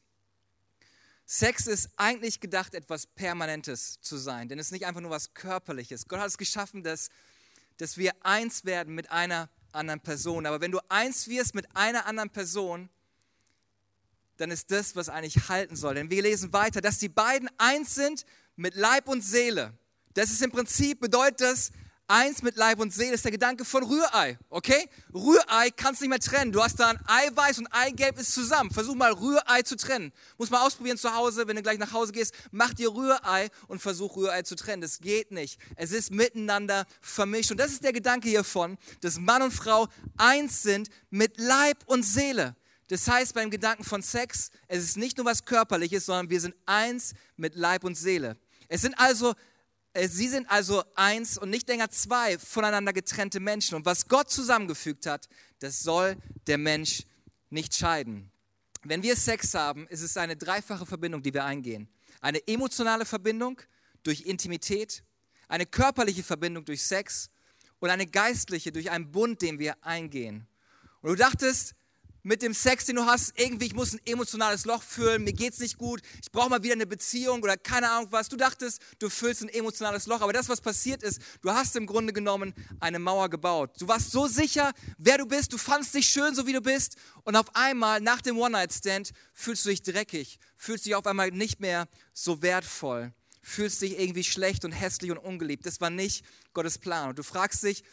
Sex 1.27 1.67
ist 1.67 1.89
eigentlich 1.97 2.41
gedacht, 2.41 2.75
etwas 2.75 3.07
Permanentes 3.07 3.99
zu 4.01 4.17
sein, 4.17 4.49
denn 4.49 4.59
es 4.59 4.67
ist 4.67 4.73
nicht 4.73 4.87
einfach 4.87 5.01
nur 5.01 5.11
was 5.11 5.33
Körperliches. 5.33 6.07
Gott 6.07 6.21
hat 6.21 6.29
es 6.29 6.39
geschaffen, 6.39 6.83
dass, 6.83 7.09
dass 7.79 7.97
wir 7.97 8.13
eins 8.21 8.65
werden 8.65 8.95
mit 8.95 9.11
einer 9.11 9.49
anderen 9.73 10.01
Person. 10.01 10.47
Aber 10.47 10.61
wenn 10.61 10.71
du 10.71 10.81
eins 10.89 11.29
wirst 11.29 11.55
mit 11.55 11.75
einer 11.75 12.07
anderen 12.07 12.31
Person, 12.31 12.91
dann 14.37 14.51
ist 14.51 14.71
das, 14.71 14.97
was 14.97 15.09
eigentlich 15.09 15.49
halten 15.49 15.77
soll. 15.77 15.95
Denn 15.95 16.11
wir 16.11 16.23
lesen 16.23 16.53
weiter, 16.53 16.81
dass 16.81 16.99
die 16.99 17.09
beiden 17.09 17.49
eins 17.57 17.95
sind 17.95 18.27
mit 18.57 18.75
Leib 18.75 19.09
und 19.09 19.23
Seele. 19.23 19.73
Das 20.13 20.31
ist 20.31 20.43
im 20.43 20.51
Prinzip, 20.51 21.01
bedeutet 21.01 21.41
das, 21.41 21.71
Eins 22.07 22.43
mit 22.43 22.57
Leib 22.57 22.81
und 22.81 22.93
Seele 22.93 23.15
ist 23.15 23.25
der 23.25 23.33
Gedanke 23.33 23.65
von 23.65 23.83
Rührei, 23.83 24.39
okay? 24.51 24.91
Rührei 25.15 25.71
kannst 25.71 26.03
du 26.03 26.05
nicht 26.05 26.11
mehr 26.11 26.19
trennen. 26.19 26.53
Du 26.53 26.63
hast 26.63 26.79
da 26.79 26.89
ein 26.89 26.99
Eiweiß 27.07 27.59
und 27.61 27.67
Eigelb 27.69 28.19
ist 28.19 28.35
zusammen. 28.35 28.71
Versuch 28.71 28.95
mal 28.95 29.13
Rührei 29.13 29.63
zu 29.63 29.75
trennen. 29.75 30.13
Muss 30.37 30.51
mal 30.51 30.67
ausprobieren 30.67 30.99
zu 30.99 31.15
Hause, 31.15 31.49
wenn 31.49 31.57
du 31.57 31.63
gleich 31.63 31.79
nach 31.79 31.93
Hause 31.93 32.13
gehst. 32.13 32.35
Mach 32.51 32.75
dir 32.75 32.91
Rührei 32.91 33.49
und 33.69 33.81
versuch 33.81 34.17
Rührei 34.17 34.43
zu 34.43 34.55
trennen. 34.55 34.83
Das 34.83 34.99
geht 34.99 35.31
nicht. 35.31 35.59
Es 35.77 35.93
ist 35.93 36.11
miteinander 36.11 36.85
vermischt. 37.01 37.51
Und 37.51 37.59
das 37.59 37.73
ist 37.73 37.83
der 37.83 37.95
Gedanke 37.95 38.29
hiervon, 38.29 38.77
dass 39.01 39.19
Mann 39.19 39.41
und 39.41 39.53
Frau 39.53 39.89
eins 40.19 40.63
sind 40.63 40.91
mit 41.09 41.39
Leib 41.39 41.85
und 41.87 42.03
Seele. 42.03 42.55
Das 42.89 43.09
heißt 43.09 43.33
beim 43.33 43.49
Gedanken 43.49 43.83
von 43.83 44.03
Sex, 44.03 44.51
es 44.69 44.85
ist 44.85 44.99
nicht 44.99 45.17
nur 45.17 45.25
was 45.25 45.47
Körperliches, 45.47 46.05
sondern 46.05 46.29
wir 46.29 46.41
sind 46.43 46.55
eins 46.67 47.15
mit 47.39 47.55
Leib 47.55 47.83
und 47.83 47.95
Seele. 47.95 48.37
Es 48.69 48.83
sind 48.83 48.99
also 48.99 49.35
sie 49.95 50.29
sind 50.29 50.51
also 50.51 50.83
eins 50.95 51.39
und 51.39 51.51
nicht 51.51 51.69
länger 51.69 51.91
zwei 51.91 52.39
voneinander 52.39 52.93
getrennte 52.93 53.41
Menschen. 53.41 53.77
Und 53.77 53.87
was 53.87 54.09
Gott 54.09 54.31
zusammengefügt 54.31 55.07
hat, 55.07 55.29
das 55.61 55.81
soll 55.81 56.17
der 56.47 56.59
Mensch 56.59 57.05
nicht 57.51 57.75
scheiden. 57.77 58.31
Wenn 58.83 59.03
wir 59.03 59.17
Sex 59.17 59.55
haben, 59.55 59.87
ist 59.89 60.03
es 60.03 60.17
eine 60.17 60.37
dreifache 60.37 60.85
Verbindung, 60.85 61.23
die 61.23 61.33
wir 61.33 61.45
eingehen. 61.45 61.89
Eine 62.21 62.47
emotionale 62.47 63.07
Verbindung 63.07 63.61
durch 64.03 64.23
Intimität, 64.23 65.03
eine 65.49 65.65
körperliche 65.65 66.23
Verbindung 66.23 66.65
durch 66.65 66.83
Sex 66.83 67.31
und 67.79 67.91
eine 67.91 68.07
geistliche 68.07 68.73
durch 68.73 68.91
einen 68.91 69.11
Bund, 69.11 69.41
den 69.43 69.59
wir 69.59 69.83
eingehen. 69.85 70.47
Und 71.01 71.11
du 71.11 71.17
dachtest, 71.17 71.75
mit 72.25 72.41
dem 72.41 72.55
Sex, 72.55 72.87
den 72.87 72.97
du 72.97 73.05
hast, 73.05 73.39
irgendwie, 73.39 73.67
ich 73.67 73.75
muss 73.75 73.93
ein 73.93 74.01
emotionales 74.07 74.65
Loch 74.65 74.83
füllen, 74.83 75.23
mir 75.25 75.35
geht's 75.35 75.61
nicht 75.61 75.77
gut, 75.77 76.01
ich 76.23 76.33
brauche 76.33 76.49
mal 76.49 76.63
wieder 76.63 76.73
eine 76.73 76.87
Beziehung 76.87 77.43
oder 77.43 77.57
keine 77.57 77.91
Ahnung 77.91 78.09
was. 78.11 78.31
Du 78.31 78.37
dachtest, 78.37 78.81
du 78.99 79.11
füllst 79.11 79.43
ein 79.43 79.51
emotionales 79.51 80.07
Loch, 80.07 80.23
aber 80.23 80.33
das, 80.33 80.49
was 80.49 80.63
passiert 80.63 81.03
ist, 81.03 81.21
du 81.43 81.51
hast 81.51 81.77
im 81.77 81.87
Grunde 81.87 82.15
genommen 82.15 82.55
eine 82.81 82.99
Mauer 82.99 83.29
gebaut. 83.29 83.73
Du 83.79 83.87
warst 83.87 84.11
so 84.11 84.27
sicher, 84.27 84.73
wer 84.97 85.19
du 85.19 85.27
bist, 85.27 85.53
du 85.53 85.59
fandst 85.59 85.95
dich 85.95 86.09
schön, 86.09 86.35
so 86.35 86.47
wie 86.47 86.55
du 86.55 86.63
bist 86.63 86.97
und 87.25 87.37
auf 87.37 87.55
einmal, 87.55 88.01
nach 88.01 88.23
dem 88.23 88.39
One-Night-Stand, 88.39 89.13
fühlst 89.35 89.67
du 89.67 89.69
dich 89.69 89.83
dreckig, 89.83 90.39
fühlst 90.57 90.87
dich 90.87 90.95
auf 90.95 91.07
einmal 91.07 91.31
nicht 91.31 91.61
mehr 91.61 91.89
so 92.15 92.41
wertvoll, 92.41 93.13
fühlst 93.43 93.83
dich 93.83 93.99
irgendwie 93.99 94.25
schlecht 94.25 94.65
und 94.65 94.73
hässlich 94.73 95.11
und 95.11 95.19
ungeliebt. 95.19 95.67
Das 95.67 95.83
war 95.83 95.91
nicht 95.91 96.25
Gottes 96.55 96.79
Plan. 96.79 97.11
Und 97.11 97.19
du 97.19 97.23
fragst 97.23 97.63
dich, 97.63 97.85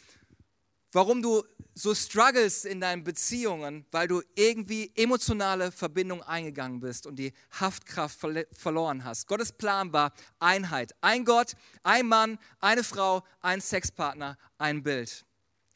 warum 0.92 1.22
du 1.22 1.44
so 1.74 1.96
struggles 1.96 2.66
in 2.66 2.82
deinen 2.82 3.04
Beziehungen, 3.04 3.86
weil 3.92 4.08
du 4.08 4.22
irgendwie 4.36 4.92
emotionale 4.96 5.72
Verbindung 5.72 6.22
eingegangen 6.24 6.80
bist 6.82 7.08
und 7.08 7.16
die 7.16 7.34
Haftkraft 7.52 8.20
verloren 8.52 9.06
hast. 9.06 9.28
Gottes 9.28 9.54
Plan 9.54 9.94
war 9.94 10.14
Einheit. 10.40 10.94
Ein 11.02 11.24
Gott, 11.24 11.54
ein 11.84 12.08
Mann, 12.08 12.38
eine 12.60 12.84
Frau, 12.84 13.24
ein 13.42 13.62
Sexpartner, 13.62 14.38
ein 14.58 14.84
Bild. 14.84 15.26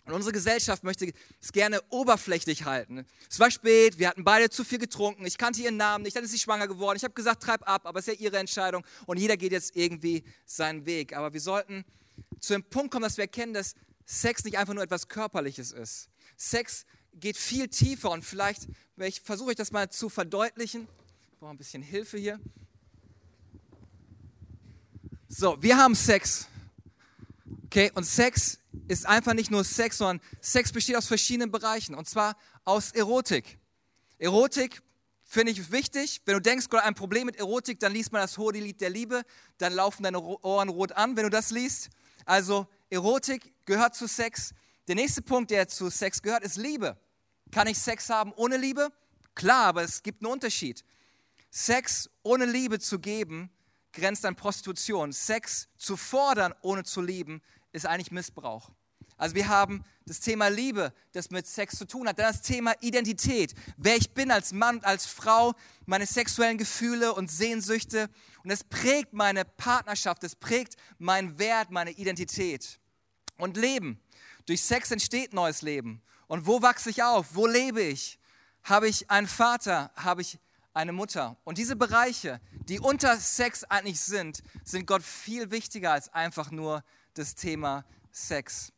Und 0.05 0.13
unsere 0.13 0.33
Gesellschaft 0.33 0.83
möchte 0.83 1.11
es 1.41 1.51
gerne 1.51 1.81
oberflächlich 1.89 2.65
halten. 2.65 3.05
Es 3.27 3.39
war 3.39 3.49
spät, 3.49 3.97
wir 3.97 4.09
hatten 4.09 4.23
beide 4.23 4.51
zu 4.51 4.63
viel 4.63 4.77
getrunken, 4.77 5.25
ich 5.25 5.37
kannte 5.37 5.61
ihren 5.61 5.77
Namen 5.77 6.03
nicht, 6.03 6.15
dann 6.15 6.23
ist 6.23 6.31
sie 6.31 6.37
schwanger 6.37 6.67
geworden. 6.67 6.97
Ich 6.97 7.03
habe 7.03 7.15
gesagt, 7.15 7.41
treib 7.41 7.67
ab, 7.67 7.87
aber 7.87 7.99
es 7.99 8.07
ist 8.07 8.19
ja 8.19 8.25
ihre 8.25 8.37
Entscheidung 8.37 8.85
und 9.07 9.17
jeder 9.17 9.35
geht 9.35 9.51
jetzt 9.51 9.75
irgendwie 9.75 10.23
seinen 10.45 10.85
Weg. 10.85 11.15
Aber 11.15 11.33
wir 11.33 11.41
sollten 11.41 11.85
zu 12.39 12.53
dem 12.53 12.63
Punkt 12.63 12.91
kommen, 12.91 13.03
dass 13.03 13.17
wir 13.17 13.23
erkennen, 13.23 13.55
dass 13.55 13.73
Sex 14.05 14.43
nicht 14.43 14.57
einfach 14.57 14.73
nur 14.73 14.83
etwas 14.83 15.07
Körperliches 15.07 15.71
ist. 15.71 16.09
Sex 16.37 16.85
geht 17.13 17.37
viel 17.37 17.67
tiefer 17.67 18.11
und 18.11 18.23
vielleicht 18.23 18.67
ich 18.97 19.21
versuche 19.21 19.51
ich 19.51 19.57
das 19.57 19.71
mal 19.71 19.89
zu 19.89 20.09
verdeutlichen. 20.09 20.87
Ich 21.31 21.39
brauche 21.39 21.51
ein 21.51 21.57
bisschen 21.57 21.81
Hilfe 21.81 22.17
hier. 22.17 22.39
So, 25.27 25.61
wir 25.61 25.77
haben 25.77 25.95
Sex. 25.95 26.47
Okay, 27.65 27.91
und 27.93 28.05
Sex 28.05 28.59
ist 28.87 29.05
einfach 29.05 29.33
nicht 29.33 29.51
nur 29.51 29.63
Sex, 29.63 29.97
sondern 29.97 30.21
Sex 30.39 30.71
besteht 30.71 30.95
aus 30.95 31.07
verschiedenen 31.07 31.51
Bereichen 31.51 31.95
und 31.95 32.07
zwar 32.07 32.37
aus 32.63 32.91
Erotik. 32.91 33.57
Erotik 34.17 34.81
finde 35.23 35.51
ich 35.51 35.71
wichtig. 35.71 36.21
Wenn 36.25 36.35
du 36.35 36.41
denkst, 36.41 36.67
Gott, 36.69 36.83
ein 36.83 36.95
Problem 36.95 37.25
mit 37.25 37.35
Erotik, 37.35 37.79
dann 37.79 37.91
liest 37.91 38.11
man 38.11 38.21
das 38.21 38.37
hohe 38.37 38.53
Lied 38.53 38.79
der 38.79 38.89
Liebe, 38.89 39.23
dann 39.57 39.73
laufen 39.73 40.03
deine 40.03 40.21
Ohren 40.21 40.69
rot 40.69 40.93
an, 40.93 41.17
wenn 41.17 41.23
du 41.23 41.29
das 41.29 41.51
liest. 41.51 41.89
Also 42.25 42.67
Erotik 42.89 43.53
gehört 43.65 43.95
zu 43.95 44.07
Sex. 44.07 44.53
Der 44.87 44.95
nächste 44.95 45.21
Punkt, 45.21 45.51
der 45.51 45.67
zu 45.67 45.89
Sex 45.89 46.21
gehört, 46.21 46.43
ist 46.43 46.57
Liebe. 46.57 46.97
Kann 47.51 47.67
ich 47.67 47.77
Sex 47.77 48.09
haben 48.09 48.31
ohne 48.33 48.57
Liebe? 48.57 48.89
Klar, 49.33 49.67
aber 49.67 49.83
es 49.83 50.03
gibt 50.03 50.21
einen 50.21 50.31
Unterschied. 50.31 50.83
Sex 51.49 52.09
ohne 52.23 52.45
Liebe 52.45 52.79
zu 52.79 52.99
geben, 52.99 53.49
grenzt 53.93 54.25
an 54.25 54.35
Prostitution. 54.35 55.13
Sex 55.13 55.67
zu 55.77 55.97
fordern, 55.97 56.53
ohne 56.61 56.83
zu 56.83 57.01
lieben, 57.01 57.41
ist 57.71 57.85
eigentlich 57.85 58.11
Missbrauch. 58.11 58.71
Also 59.17 59.35
wir 59.35 59.47
haben 59.47 59.83
das 60.05 60.19
Thema 60.19 60.49
Liebe, 60.49 60.93
das 61.13 61.31
mit 61.31 61.47
Sex 61.47 61.77
zu 61.77 61.85
tun 61.85 62.07
hat. 62.07 62.19
Dann 62.19 62.27
das 62.27 62.41
Thema 62.41 62.73
Identität, 62.81 63.53
wer 63.77 63.95
ich 63.95 64.11
bin 64.11 64.29
als 64.29 64.51
Mann, 64.51 64.83
als 64.83 65.05
Frau, 65.05 65.53
meine 65.85 66.05
sexuellen 66.05 66.57
Gefühle 66.57 67.13
und 67.13 67.31
Sehnsüchte. 67.31 68.09
Und 68.43 68.51
es 68.51 68.63
prägt 68.63 69.13
meine 69.13 69.45
Partnerschaft, 69.45 70.23
es 70.23 70.35
prägt 70.35 70.75
meinen 70.97 71.39
Wert, 71.39 71.71
meine 71.71 71.91
Identität. 71.91 72.79
Und 73.37 73.57
Leben. 73.57 73.99
Durch 74.45 74.61
Sex 74.61 74.91
entsteht 74.91 75.33
neues 75.33 75.61
Leben. 75.61 76.01
Und 76.27 76.45
wo 76.45 76.61
wachse 76.61 76.89
ich 76.89 77.03
auf? 77.03 77.27
Wo 77.33 77.47
lebe 77.47 77.81
ich? 77.81 78.19
Habe 78.63 78.87
ich 78.87 79.09
einen 79.09 79.27
Vater? 79.27 79.91
Habe 79.95 80.21
ich 80.21 80.39
eine 80.73 80.91
Mutter? 80.91 81.37
Und 81.43 81.57
diese 81.57 81.75
Bereiche, 81.75 82.41
die 82.67 82.79
unter 82.79 83.17
Sex 83.17 83.63
eigentlich 83.63 83.99
sind, 83.99 84.43
sind 84.63 84.85
Gott 84.87 85.03
viel 85.03 85.51
wichtiger 85.51 85.91
als 85.91 86.13
einfach 86.13 86.51
nur 86.51 86.83
das 87.13 87.35
Thema 87.35 87.85
Sex. 88.11 88.71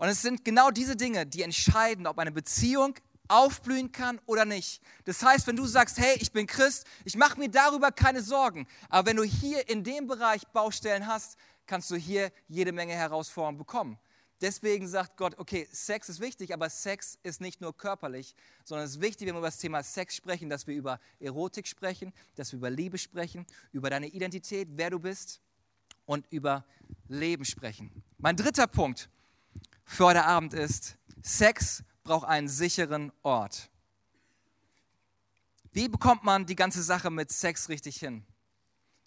Und 0.00 0.08
es 0.08 0.22
sind 0.22 0.46
genau 0.46 0.70
diese 0.70 0.96
Dinge, 0.96 1.26
die 1.26 1.42
entscheiden, 1.42 2.06
ob 2.06 2.18
eine 2.18 2.32
Beziehung 2.32 2.94
aufblühen 3.28 3.92
kann 3.92 4.18
oder 4.24 4.46
nicht. 4.46 4.80
Das 5.04 5.22
heißt, 5.22 5.46
wenn 5.46 5.56
du 5.56 5.66
sagst, 5.66 5.98
hey, 5.98 6.16
ich 6.20 6.32
bin 6.32 6.46
Christ, 6.46 6.86
ich 7.04 7.18
mache 7.18 7.38
mir 7.38 7.50
darüber 7.50 7.92
keine 7.92 8.22
Sorgen, 8.22 8.66
aber 8.88 9.10
wenn 9.10 9.18
du 9.18 9.24
hier 9.24 9.68
in 9.68 9.84
dem 9.84 10.06
Bereich 10.06 10.46
Baustellen 10.54 11.06
hast, 11.06 11.36
kannst 11.66 11.90
du 11.90 11.96
hier 11.96 12.32
jede 12.48 12.72
Menge 12.72 12.94
Herausforderungen 12.94 13.58
bekommen. 13.58 13.98
Deswegen 14.40 14.88
sagt 14.88 15.18
Gott, 15.18 15.34
okay, 15.36 15.68
Sex 15.70 16.08
ist 16.08 16.20
wichtig, 16.20 16.54
aber 16.54 16.70
Sex 16.70 17.18
ist 17.22 17.42
nicht 17.42 17.60
nur 17.60 17.76
körperlich, 17.76 18.34
sondern 18.64 18.86
es 18.86 18.92
ist 18.92 19.02
wichtig, 19.02 19.28
wenn 19.28 19.34
wir 19.34 19.40
über 19.40 19.48
das 19.48 19.58
Thema 19.58 19.82
Sex 19.82 20.16
sprechen, 20.16 20.48
dass 20.48 20.66
wir 20.66 20.74
über 20.74 20.98
Erotik 21.18 21.68
sprechen, 21.68 22.14
dass 22.36 22.52
wir 22.52 22.56
über 22.56 22.70
Liebe 22.70 22.96
sprechen, 22.96 23.44
über 23.70 23.90
deine 23.90 24.06
Identität, 24.06 24.66
wer 24.72 24.88
du 24.88 24.98
bist 24.98 25.42
und 26.06 26.26
über 26.30 26.64
Leben 27.06 27.44
sprechen. 27.44 28.02
Mein 28.16 28.36
dritter 28.36 28.66
Punkt 28.66 29.10
für 29.90 30.04
heute 30.04 30.24
Abend 30.24 30.54
ist, 30.54 30.96
Sex 31.20 31.82
braucht 32.04 32.26
einen 32.26 32.48
sicheren 32.48 33.10
Ort. 33.22 33.68
Wie 35.72 35.88
bekommt 35.88 36.22
man 36.22 36.46
die 36.46 36.54
ganze 36.54 36.80
Sache 36.80 37.10
mit 37.10 37.32
Sex 37.32 37.68
richtig 37.68 37.96
hin? 37.96 38.24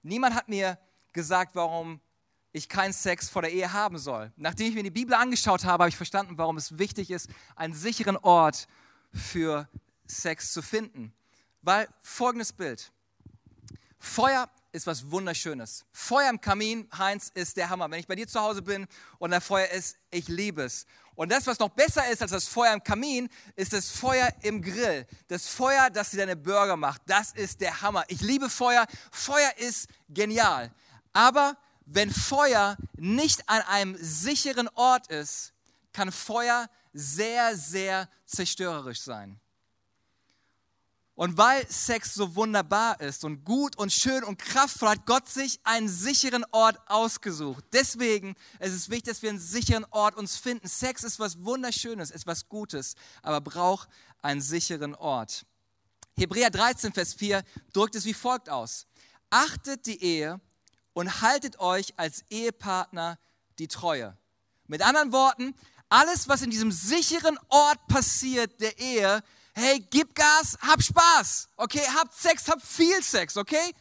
Niemand 0.02 0.36
hat 0.36 0.50
mir 0.50 0.78
gesagt, 1.13 1.56
warum 1.56 2.02
ich 2.52 2.68
keinen 2.68 2.92
Sex 2.92 3.30
vor 3.30 3.42
der 3.42 3.54
Ehe 3.54 3.72
haben 3.72 3.98
soll. 3.98 4.34
Nachdem 4.36 4.68
ich 4.68 4.75
mir 4.75 4.84
die 4.84 4.92
Bibel 4.92 5.13
angeschaut 5.13 5.63
habe, 5.63 5.84
habe 5.84 5.90
ich 5.90 5.96
verstanden, 5.96 6.38
warum 6.38 6.58
es 6.58 6.78
wichtig 6.78 7.12
ist, 7.12 7.30
einen 7.56 7.74
sicheren 7.74 8.18
Ort 8.18 8.68
für 9.13 9.70
Sex 10.06 10.52
zu 10.52 10.62
finden. 10.62 11.13
Weil 11.62 11.88
folgendes 12.02 12.52
Bild. 12.52 12.92
Feuer 14.00 14.50
ist 14.74 14.88
was 14.88 15.10
Wunderschönes. 15.10 15.86
Feuer 15.92 16.30
im 16.30 16.42
Kamin, 16.42 16.89
Heinz, 16.98 17.32
ist 17.34 17.56
der 17.56 17.70
Hammer. 17.70 17.89
Wenn 17.89 18.00
ich 18.00 18.08
bei 18.08 18.15
dir 18.15 18.27
zu 18.27 18.42
Hause 18.42 18.62
bin 18.62 18.88
und 19.20 19.32
da 19.32 19.39
Feuer 19.39 19.68
ist, 19.68 19.98
ich 20.12 20.27
liebe 20.27 20.63
es. 20.63 20.86
Und 21.15 21.32
das, 21.32 21.46
was 21.46 21.60
noch 21.60 21.70
besser 21.70 22.10
ist 22.10 22.24
als 22.24 22.32
das 22.32 22.48
Feuer 22.48 22.74
im 22.74 22.84
Kamin, 22.84 23.30
ist 23.56 23.72
das 23.72 23.92
Feuer 23.92 24.34
im 24.42 24.63
Grill. 24.63 25.06
Das 25.27 25.48
Feuer, 25.48 25.92
das 25.92 26.10
dir 26.10 26.18
deine 26.18 26.36
Burger 26.36 26.75
macht. 26.75 27.03
Das 27.06 27.32
ist 27.32 27.62
der 27.62 27.82
Hammer. 27.82 28.03
Ich 28.08 28.22
liebe 28.22 28.50
Feuer. 28.50 28.88
Feuer 29.12 29.51
ist 29.58 29.88
genial. 30.10 30.74
Aber 31.13 31.56
wenn 31.86 32.12
Feuer 32.12 32.75
nicht 32.96 33.48
an 33.48 33.62
einem 33.62 33.96
sicheren 33.96 34.68
Ort 34.70 35.08
ist, 35.08 35.53
kann 35.92 36.12
Feuer 36.12 36.68
sehr, 36.94 37.56
sehr 37.56 38.10
zerstörerisch 38.25 39.01
sein. 39.01 39.39
Und 41.15 41.38
weil 41.38 41.67
Sex 41.70 42.15
so 42.15 42.36
wunderbar 42.36 43.00
ist 43.00 43.24
und 43.24 43.46
gut 43.46 43.77
und 43.77 43.93
schön 43.93 44.24
und 44.24 44.39
kraftvoll, 44.39 44.89
hat 44.89 45.05
Gott 45.05 45.29
sich 45.29 45.60
einen 45.63 45.88
sicheren 45.88 46.43
Ort 46.51 46.79
ausgesucht. 46.88 47.63
Deswegen 47.72 48.36
ist 48.60 48.74
es 48.74 48.89
wichtig, 48.89 49.13
dass 49.13 49.22
wir 49.22 49.29
einen 49.29 49.39
sicheren 49.39 49.86
Ort 49.91 50.15
uns 50.15 50.38
finden. 50.38 50.67
Sex 50.67 51.03
ist 51.03 51.20
was 51.20 51.43
Wunderschönes, 51.43 52.10
ist 52.10 52.25
was 52.25 52.50
Gutes, 52.50 52.96
aber 53.22 53.41
braucht 53.41 53.89
einen 54.24 54.41
sicheren 54.41 54.96
Ort. 54.96 55.46
Hebräer 56.17 56.50
13, 56.50 56.93
Vers 56.93 57.13
4 57.13 57.43
drückt 57.74 57.96
es 57.96 58.05
wie 58.05 58.13
folgt 58.13 58.50
aus. 58.50 58.88
Achtet 59.29 59.86
die 59.86 60.01
Ehe 60.01 60.41
und 60.93 61.22
haltet 61.22 61.60
euch 61.60 61.93
als 61.98 62.24
Ehepartner 62.29 63.20
die 63.60 63.67
Treue. 63.67 64.17
Mit 64.65 64.82
anderen 64.82 65.12
Worten, 65.12 65.53
alles, 65.89 66.27
was 66.27 66.41
in 66.41 66.50
diesem 66.50 66.72
sicheren 66.72 67.38
Ort 67.50 67.86
passiert, 67.88 68.60
der 68.62 68.79
Ehe, 68.79 69.22
hey, 69.53 69.86
gib 69.89 70.15
Gas, 70.15 70.57
hab 70.62 70.81
Spaß, 70.81 71.48
okay, 71.57 71.81
habt 71.95 72.13
Sex, 72.13 72.48
habt 72.48 72.63
viel 72.63 73.01
Sex, 73.03 73.38
okay? 73.38 73.74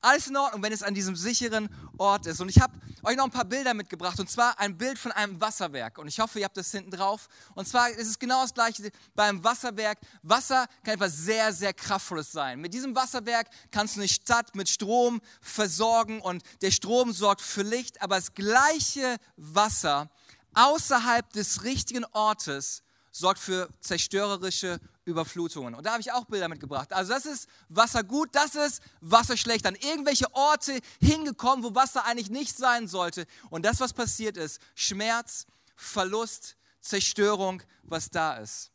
Alles 0.00 0.26
in 0.26 0.36
Ordnung, 0.36 0.62
wenn 0.62 0.72
es 0.72 0.82
an 0.82 0.92
diesem 0.92 1.16
sicheren 1.16 1.68
Ort 1.96 2.26
ist. 2.26 2.40
Und 2.40 2.50
ich 2.50 2.60
habe 2.60 2.74
euch 3.04 3.16
noch 3.16 3.24
ein 3.24 3.30
paar 3.30 3.44
Bilder 3.44 3.72
mitgebracht. 3.72 4.20
Und 4.20 4.30
zwar 4.30 4.58
ein 4.60 4.76
Bild 4.76 4.98
von 4.98 5.12
einem 5.12 5.40
Wasserwerk. 5.40 5.96
Und 5.96 6.08
ich 6.08 6.20
hoffe, 6.20 6.38
ihr 6.38 6.44
habt 6.44 6.56
das 6.56 6.70
hinten 6.70 6.90
drauf. 6.90 7.28
Und 7.54 7.66
zwar 7.66 7.88
ist 7.88 8.08
es 8.08 8.18
genau 8.18 8.42
das 8.42 8.52
gleiche 8.52 8.90
beim 9.14 9.42
Wasserwerk. 9.42 9.98
Wasser 10.22 10.66
kann 10.82 10.94
etwas 10.94 11.16
sehr, 11.16 11.54
sehr 11.54 11.72
Kraftvolles 11.72 12.32
sein. 12.32 12.60
Mit 12.60 12.74
diesem 12.74 12.94
Wasserwerk 12.94 13.48
kannst 13.70 13.96
du 13.96 14.00
eine 14.00 14.08
Stadt 14.08 14.54
mit 14.54 14.68
Strom 14.68 15.20
versorgen. 15.40 16.20
Und 16.20 16.42
der 16.62 16.70
Strom 16.70 17.12
sorgt 17.12 17.40
für 17.40 17.62
Licht. 17.62 18.02
Aber 18.02 18.16
das 18.16 18.34
gleiche 18.34 19.16
Wasser 19.36 20.10
außerhalb 20.54 21.32
des 21.32 21.64
richtigen 21.64 22.04
Ortes 22.12 22.82
sorgt 23.14 23.38
für 23.38 23.68
zerstörerische 23.80 24.80
Überflutungen. 25.04 25.76
Und 25.76 25.86
da 25.86 25.92
habe 25.92 26.00
ich 26.00 26.10
auch 26.10 26.24
Bilder 26.24 26.48
mitgebracht. 26.48 26.92
Also 26.92 27.12
das 27.12 27.26
ist 27.26 27.48
Wasser 27.68 28.02
gut, 28.02 28.30
das 28.32 28.56
ist 28.56 28.82
Wasser 29.00 29.36
schlecht. 29.36 29.66
An 29.66 29.76
irgendwelche 29.76 30.34
Orte 30.34 30.80
hingekommen, 31.00 31.64
wo 31.64 31.74
Wasser 31.76 32.04
eigentlich 32.06 32.28
nicht 32.28 32.56
sein 32.56 32.88
sollte. 32.88 33.26
Und 33.50 33.64
das, 33.64 33.78
was 33.78 33.92
passiert 33.92 34.36
ist, 34.36 34.60
Schmerz, 34.74 35.46
Verlust, 35.76 36.56
Zerstörung, 36.80 37.62
was 37.84 38.10
da 38.10 38.38
ist. 38.38 38.72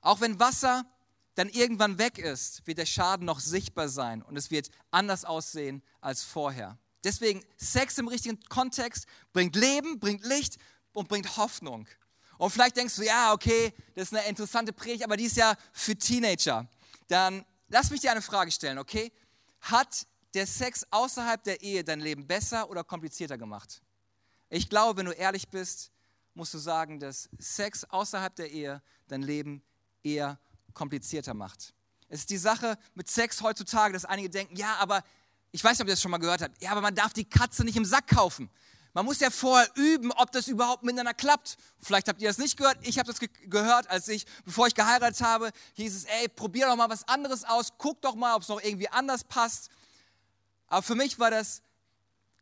Auch 0.00 0.22
wenn 0.22 0.40
Wasser 0.40 0.86
dann 1.34 1.50
irgendwann 1.50 1.98
weg 1.98 2.18
ist, 2.18 2.66
wird 2.66 2.78
der 2.78 2.86
Schaden 2.86 3.26
noch 3.26 3.40
sichtbar 3.40 3.88
sein 3.90 4.22
und 4.22 4.36
es 4.36 4.50
wird 4.50 4.70
anders 4.90 5.24
aussehen 5.26 5.82
als 6.00 6.22
vorher. 6.22 6.78
Deswegen 7.02 7.44
Sex 7.58 7.98
im 7.98 8.08
richtigen 8.08 8.40
Kontext 8.48 9.06
bringt 9.34 9.54
Leben, 9.54 9.98
bringt 9.98 10.24
Licht 10.24 10.56
und 10.94 11.08
bringt 11.08 11.36
Hoffnung. 11.36 11.86
Und 12.44 12.50
vielleicht 12.50 12.76
denkst 12.76 12.96
du, 12.96 13.02
ja, 13.02 13.32
okay, 13.32 13.72
das 13.94 14.08
ist 14.08 14.18
eine 14.18 14.28
interessante 14.28 14.70
Predigt, 14.70 15.02
aber 15.02 15.16
die 15.16 15.24
ist 15.24 15.38
ja 15.38 15.54
für 15.72 15.96
Teenager. 15.96 16.68
Dann 17.08 17.42
lass 17.68 17.88
mich 17.88 18.02
dir 18.02 18.10
eine 18.10 18.20
Frage 18.20 18.50
stellen, 18.50 18.76
okay? 18.76 19.10
Hat 19.62 20.06
der 20.34 20.46
Sex 20.46 20.86
außerhalb 20.90 21.42
der 21.42 21.62
Ehe 21.62 21.82
dein 21.82 22.00
Leben 22.00 22.26
besser 22.26 22.68
oder 22.68 22.84
komplizierter 22.84 23.38
gemacht? 23.38 23.80
Ich 24.50 24.68
glaube, 24.68 24.98
wenn 24.98 25.06
du 25.06 25.12
ehrlich 25.12 25.48
bist, 25.48 25.90
musst 26.34 26.52
du 26.52 26.58
sagen, 26.58 27.00
dass 27.00 27.30
Sex 27.38 27.84
außerhalb 27.84 28.36
der 28.36 28.50
Ehe 28.50 28.82
dein 29.08 29.22
Leben 29.22 29.62
eher 30.02 30.38
komplizierter 30.74 31.32
macht. 31.32 31.72
Es 32.10 32.20
ist 32.20 32.28
die 32.28 32.36
Sache 32.36 32.76
mit 32.94 33.08
Sex 33.08 33.40
heutzutage, 33.40 33.94
dass 33.94 34.04
einige 34.04 34.28
denken, 34.28 34.54
ja, 34.56 34.76
aber 34.80 35.02
ich 35.50 35.64
weiß 35.64 35.78
nicht, 35.78 35.80
ob 35.80 35.88
ihr 35.88 35.94
das 35.94 36.02
schon 36.02 36.10
mal 36.10 36.18
gehört 36.18 36.42
habt, 36.42 36.62
ja, 36.62 36.72
aber 36.72 36.82
man 36.82 36.94
darf 36.94 37.14
die 37.14 37.24
Katze 37.24 37.64
nicht 37.64 37.78
im 37.78 37.86
Sack 37.86 38.08
kaufen. 38.08 38.50
Man 38.94 39.04
muss 39.04 39.18
ja 39.18 39.28
vorher 39.30 39.68
üben, 39.74 40.12
ob 40.12 40.30
das 40.30 40.46
überhaupt 40.46 40.84
miteinander 40.84 41.14
klappt. 41.14 41.56
Vielleicht 41.80 42.08
habt 42.08 42.22
ihr 42.22 42.28
das 42.28 42.38
nicht 42.38 42.56
gehört. 42.56 42.78
Ich 42.82 42.96
habe 42.98 43.08
das 43.08 43.18
ge 43.18 43.28
gehört, 43.46 43.90
als 43.90 44.06
ich, 44.06 44.24
bevor 44.44 44.68
ich 44.68 44.74
geheiratet 44.76 45.20
habe, 45.20 45.50
hieß 45.74 45.96
es, 45.96 46.04
ey, 46.04 46.28
probier 46.28 46.66
doch 46.66 46.76
mal 46.76 46.88
was 46.88 47.06
anderes 47.08 47.44
aus, 47.44 47.72
guck 47.76 48.00
doch 48.02 48.14
mal, 48.14 48.36
ob 48.36 48.42
es 48.42 48.48
noch 48.48 48.62
irgendwie 48.62 48.88
anders 48.88 49.24
passt. 49.24 49.68
Aber 50.68 50.82
für 50.82 50.94
mich 50.94 51.18
war 51.18 51.32
das 51.32 51.60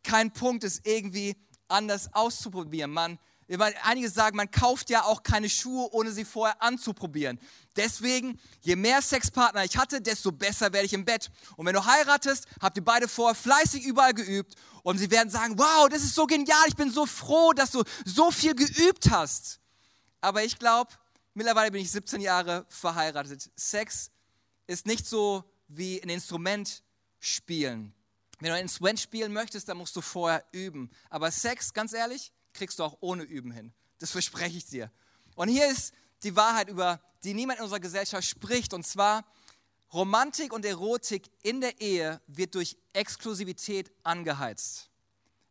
kein 0.03 0.31
Punkt, 0.31 0.63
es 0.65 0.83
irgendwie 0.85 1.37
anders 1.69 2.13
auszuprobieren. 2.13 2.91
Man 2.91 3.19
einige 3.83 4.09
sagen, 4.09 4.37
man 4.37 4.51
kauft 4.51 4.91
ja 4.91 5.05
auch 5.05 5.23
keine 5.23 5.49
Schuhe, 5.49 5.89
ohne 5.93 6.13
sie 6.13 6.25
vorher 6.25 6.63
anzuprobieren. 6.63 7.39
Deswegen, 7.77 8.39
je 8.61 8.77
mehr 8.77 9.03
Sexpartner 9.03 9.65
ich 9.65 9.77
hatte, 9.77 10.01
desto 10.01 10.33
besser 10.33 10.73
werde 10.73 10.87
ich 10.87 10.93
im 10.93 11.05
Bett. 11.05 11.31
Und 11.57 11.67
wenn 11.67 11.75
du 11.75 11.85
heiratest, 11.85 12.47
habt 12.61 12.77
ihr 12.77 12.85
beide 12.85 13.09
vorher 13.09 13.35
fleißig 13.35 13.85
überall 13.85 14.15
geübt 14.15 14.55
und 14.83 14.99
sie 14.99 15.11
werden 15.11 15.31
sagen, 15.31 15.59
wow, 15.59 15.89
das 15.89 16.03
ist 16.03 16.15
so 16.15 16.27
genial, 16.27 16.65
ich 16.69 16.77
bin 16.77 16.91
so 16.91 17.07
froh, 17.07 17.53
dass 17.53 17.71
du 17.71 17.83
so 18.05 18.31
viel 18.31 18.55
geübt 18.55 19.11
hast. 19.11 19.61
Aber 20.21 20.45
ich 20.45 20.59
glaube, 20.59 20.93
mittlerweile 21.35 21.71
bin 21.71 21.83
ich 21.83 21.91
17 21.91 22.21
Jahre 22.21 22.65
verheiratet. 22.69 23.51
Sex 23.57 24.11
ist 24.67 24.87
nicht 24.87 25.07
so 25.07 25.45
wie 25.69 26.03
ein 26.03 26.09
Instrument 26.09 26.83
spielen. 27.19 27.95
Wenn 28.39 28.51
du 28.51 28.57
ein 28.57 28.63
Instrument 28.63 28.99
spielen 28.99 29.33
möchtest, 29.33 29.69
dann 29.69 29.77
musst 29.77 29.95
du 29.95 30.01
vorher 30.01 30.45
üben. 30.53 30.91
Aber 31.11 31.31
Sex, 31.31 31.73
ganz 31.73 31.93
ehrlich, 31.93 32.33
kriegst 32.53 32.79
du 32.79 32.85
auch 32.85 32.99
ohne 33.01 33.23
Üben 33.23 33.51
hin. 33.51 33.73
Das 33.99 34.11
verspreche 34.11 34.59
ich 34.59 34.67
dir. 34.67 34.91
Und 35.35 35.49
hier 35.49 35.71
ist 35.71 35.95
die 36.23 36.37
Wahrheit, 36.37 36.69
über 36.69 37.01
die 37.25 37.35
niemand 37.35 37.59
in 37.59 37.65
unserer 37.65 37.81
Gesellschaft 37.81 38.27
spricht. 38.27 38.75
Und 38.75 38.87
zwar, 38.87 39.25
Romantik 39.93 40.53
und 40.53 40.65
Erotik 40.65 41.31
in 41.43 41.61
der 41.61 41.81
Ehe 41.81 42.21
wird 42.27 42.55
durch 42.55 42.77
Exklusivität 42.93 43.93
angeheizt. 44.03 44.89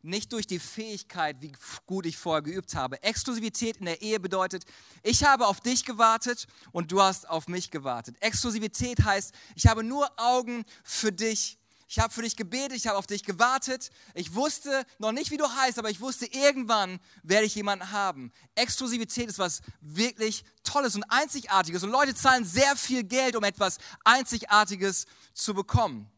Nicht 0.03 0.33
durch 0.33 0.47
die 0.47 0.57
Fähigkeit, 0.57 1.37
wie 1.41 1.53
gut 1.85 2.07
ich 2.07 2.17
vorher 2.17 2.41
geübt 2.41 2.73
habe. 2.73 3.03
Exklusivität 3.03 3.77
in 3.77 3.85
der 3.85 4.01
Ehe 4.01 4.19
bedeutet, 4.19 4.65
ich 5.03 5.23
habe 5.23 5.45
auf 5.45 5.59
dich 5.59 5.85
gewartet 5.85 6.47
und 6.71 6.91
du 6.91 7.01
hast 7.01 7.29
auf 7.29 7.47
mich 7.47 7.69
gewartet. 7.69 8.17
Exklusivität 8.19 9.03
heißt, 9.03 9.31
ich 9.55 9.67
habe 9.67 9.83
nur 9.83 10.09
Augen 10.17 10.65
für 10.83 11.11
dich 11.11 11.59
ich 11.91 11.99
habe 11.99 12.13
für 12.13 12.21
dich 12.21 12.37
gebetet, 12.37 12.71
ich 12.71 12.87
habe 12.87 12.97
auf 12.97 13.05
dich 13.05 13.21
gewartet. 13.21 13.89
Ich 14.13 14.33
wusste 14.33 14.85
noch 14.97 15.11
nicht, 15.11 15.29
wie 15.29 15.35
du 15.35 15.45
heißt, 15.45 15.77
aber 15.77 15.89
ich 15.89 15.99
wusste, 15.99 16.25
irgendwann 16.25 17.01
werde 17.21 17.45
ich 17.45 17.53
jemanden 17.53 17.91
haben. 17.91 18.31
Exklusivität 18.55 19.27
ist 19.27 19.39
was 19.39 19.61
wirklich 19.81 20.45
Tolles 20.63 20.95
und 20.95 21.03
Einzigartiges. 21.09 21.83
Und 21.83 21.89
Leute 21.89 22.15
zahlen 22.15 22.45
sehr 22.45 22.77
viel 22.77 23.03
Geld, 23.03 23.35
um 23.35 23.43
etwas 23.43 23.77
Einzigartiges 24.05 25.05
zu 25.33 25.53
bekommen. 25.53 26.09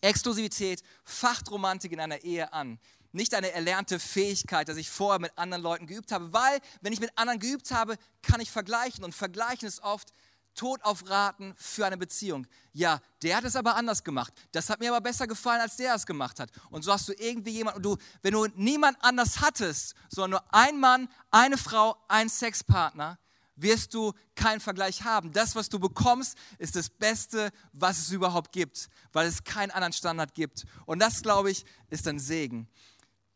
Exklusivität 0.00 0.82
facht 1.04 1.48
Romantik 1.52 1.92
in 1.92 2.00
einer 2.00 2.24
Ehe 2.24 2.52
an. 2.52 2.80
Nicht 3.12 3.34
eine 3.34 3.52
erlernte 3.52 4.00
Fähigkeit, 4.00 4.68
dass 4.68 4.76
ich 4.76 4.90
vorher 4.90 5.20
mit 5.20 5.38
anderen 5.38 5.62
Leuten 5.62 5.86
geübt 5.86 6.10
habe, 6.10 6.32
weil 6.32 6.58
wenn 6.80 6.92
ich 6.92 6.98
mit 6.98 7.16
anderen 7.16 7.38
geübt 7.38 7.70
habe, 7.70 7.96
kann 8.22 8.40
ich 8.40 8.50
vergleichen. 8.50 9.04
Und 9.04 9.14
vergleichen 9.14 9.68
ist 9.68 9.84
oft 9.84 10.12
Tod 10.54 10.82
auf 10.84 11.08
Raten 11.08 11.54
für 11.56 11.86
eine 11.86 11.96
Beziehung. 11.96 12.46
Ja, 12.72 13.00
der 13.22 13.36
hat 13.36 13.44
es 13.44 13.56
aber 13.56 13.76
anders 13.76 14.04
gemacht. 14.04 14.32
Das 14.52 14.70
hat 14.70 14.80
mir 14.80 14.90
aber 14.90 15.00
besser 15.00 15.26
gefallen, 15.26 15.60
als 15.60 15.76
der 15.76 15.94
es 15.94 16.06
gemacht 16.06 16.40
hat. 16.40 16.50
Und 16.70 16.82
so 16.82 16.92
hast 16.92 17.08
du 17.08 17.12
irgendwie 17.14 17.50
jemanden, 17.50 17.78
und 17.78 17.82
du, 17.82 17.96
wenn 18.22 18.32
du 18.32 18.46
niemand 18.54 18.96
anders 19.00 19.40
hattest, 19.40 19.94
sondern 20.08 20.42
nur 20.42 20.54
ein 20.54 20.78
Mann, 20.78 21.08
eine 21.30 21.58
Frau, 21.58 21.96
ein 22.08 22.28
Sexpartner, 22.28 23.18
wirst 23.56 23.94
du 23.94 24.12
keinen 24.34 24.60
Vergleich 24.60 25.04
haben. 25.04 25.32
Das, 25.32 25.54
was 25.54 25.68
du 25.68 25.78
bekommst, 25.78 26.36
ist 26.58 26.76
das 26.76 26.88
Beste, 26.88 27.50
was 27.72 27.98
es 27.98 28.10
überhaupt 28.10 28.52
gibt, 28.52 28.88
weil 29.12 29.26
es 29.26 29.44
keinen 29.44 29.70
anderen 29.70 29.92
Standard 29.92 30.34
gibt. 30.34 30.64
Und 30.86 31.00
das, 31.00 31.22
glaube 31.22 31.50
ich, 31.50 31.64
ist 31.90 32.06
ein 32.08 32.18
Segen. 32.18 32.68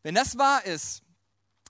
Wenn 0.03 0.15
das 0.15 0.37
wahr 0.37 0.65
ist, 0.65 1.03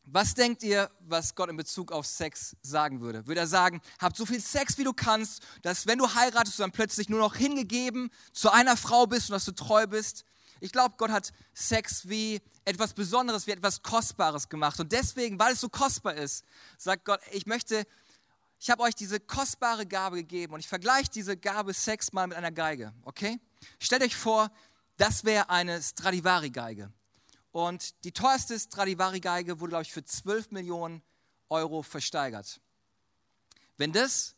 was 0.10 0.34
denkt 0.34 0.64
ihr, 0.64 0.90
was 1.02 1.36
Gott 1.36 1.50
in 1.50 1.58
Bezug 1.58 1.92
auf 1.92 2.06
Sex 2.06 2.56
sagen 2.62 3.02
würde? 3.02 3.28
Würde 3.28 3.42
er 3.42 3.48
sagen, 3.48 3.82
hab 4.00 4.16
so 4.16 4.26
viel 4.26 4.40
Sex, 4.40 4.78
wie 4.78 4.86
du 4.86 4.94
kannst, 4.94 5.44
dass 5.64 5.86
wenn 5.86 5.98
du 5.98 6.14
heiratest, 6.14 6.58
du 6.58 6.64
dann 6.64 6.72
plötzlich 6.72 7.10
nur 7.10 7.20
noch 7.20 7.36
hingegeben 7.36 8.10
zu 8.32 8.50
einer 8.50 8.78
Frau 8.78 9.06
bist 9.06 9.30
und 9.30 9.34
dass 9.34 9.44
du 9.44 9.52
treu 9.52 9.86
bist? 9.86 10.24
Ich 10.62 10.72
glaube, 10.72 10.96
Gott 10.98 11.12
hat 11.12 11.34
Sex 11.54 12.08
wie 12.08 12.42
etwas 12.64 12.94
Besonderes, 12.94 13.48
wie 13.48 13.52
etwas 13.52 13.84
Kostbares 13.84 14.48
gemacht. 14.48 14.80
Und 14.80 14.94
deswegen, 14.94 15.38
weil 15.40 15.54
es 15.54 15.60
so 15.60 15.68
kostbar 15.68 16.16
ist, 16.16 16.46
sagt 16.78 17.04
Gott, 17.04 17.20
ich 17.32 17.46
möchte, 17.46 17.86
ich 18.60 18.70
habe 18.70 18.84
euch 18.84 18.96
diese 18.96 19.20
kostbare 19.20 19.86
Gabe 19.86 20.18
gegeben 20.18 20.54
und 20.54 20.62
ich 20.62 20.70
vergleiche 20.70 21.10
diese 21.10 21.36
Gabe 21.36 21.74
Sex 21.74 22.14
mal 22.14 22.28
mit 22.28 22.38
einer 22.38 22.52
Geige, 22.52 22.94
okay? 23.04 23.40
Stellt 23.78 24.04
euch 24.04 24.16
vor, 24.16 24.52
das 24.96 25.26
wäre 25.26 25.50
eine 25.50 25.82
Stradivari-Geige. 25.82 26.92
Und 27.58 28.04
die 28.04 28.12
teuerste 28.12 28.60
Stradivari-Geige 28.60 29.60
wurde, 29.60 29.72
glaube 29.72 29.82
ich, 29.82 29.92
für 29.92 30.06
12 30.06 30.52
Millionen 30.52 31.02
Euro 31.50 31.82
versteigert. 31.82 32.62
Wenn 33.78 33.92
das 33.92 34.36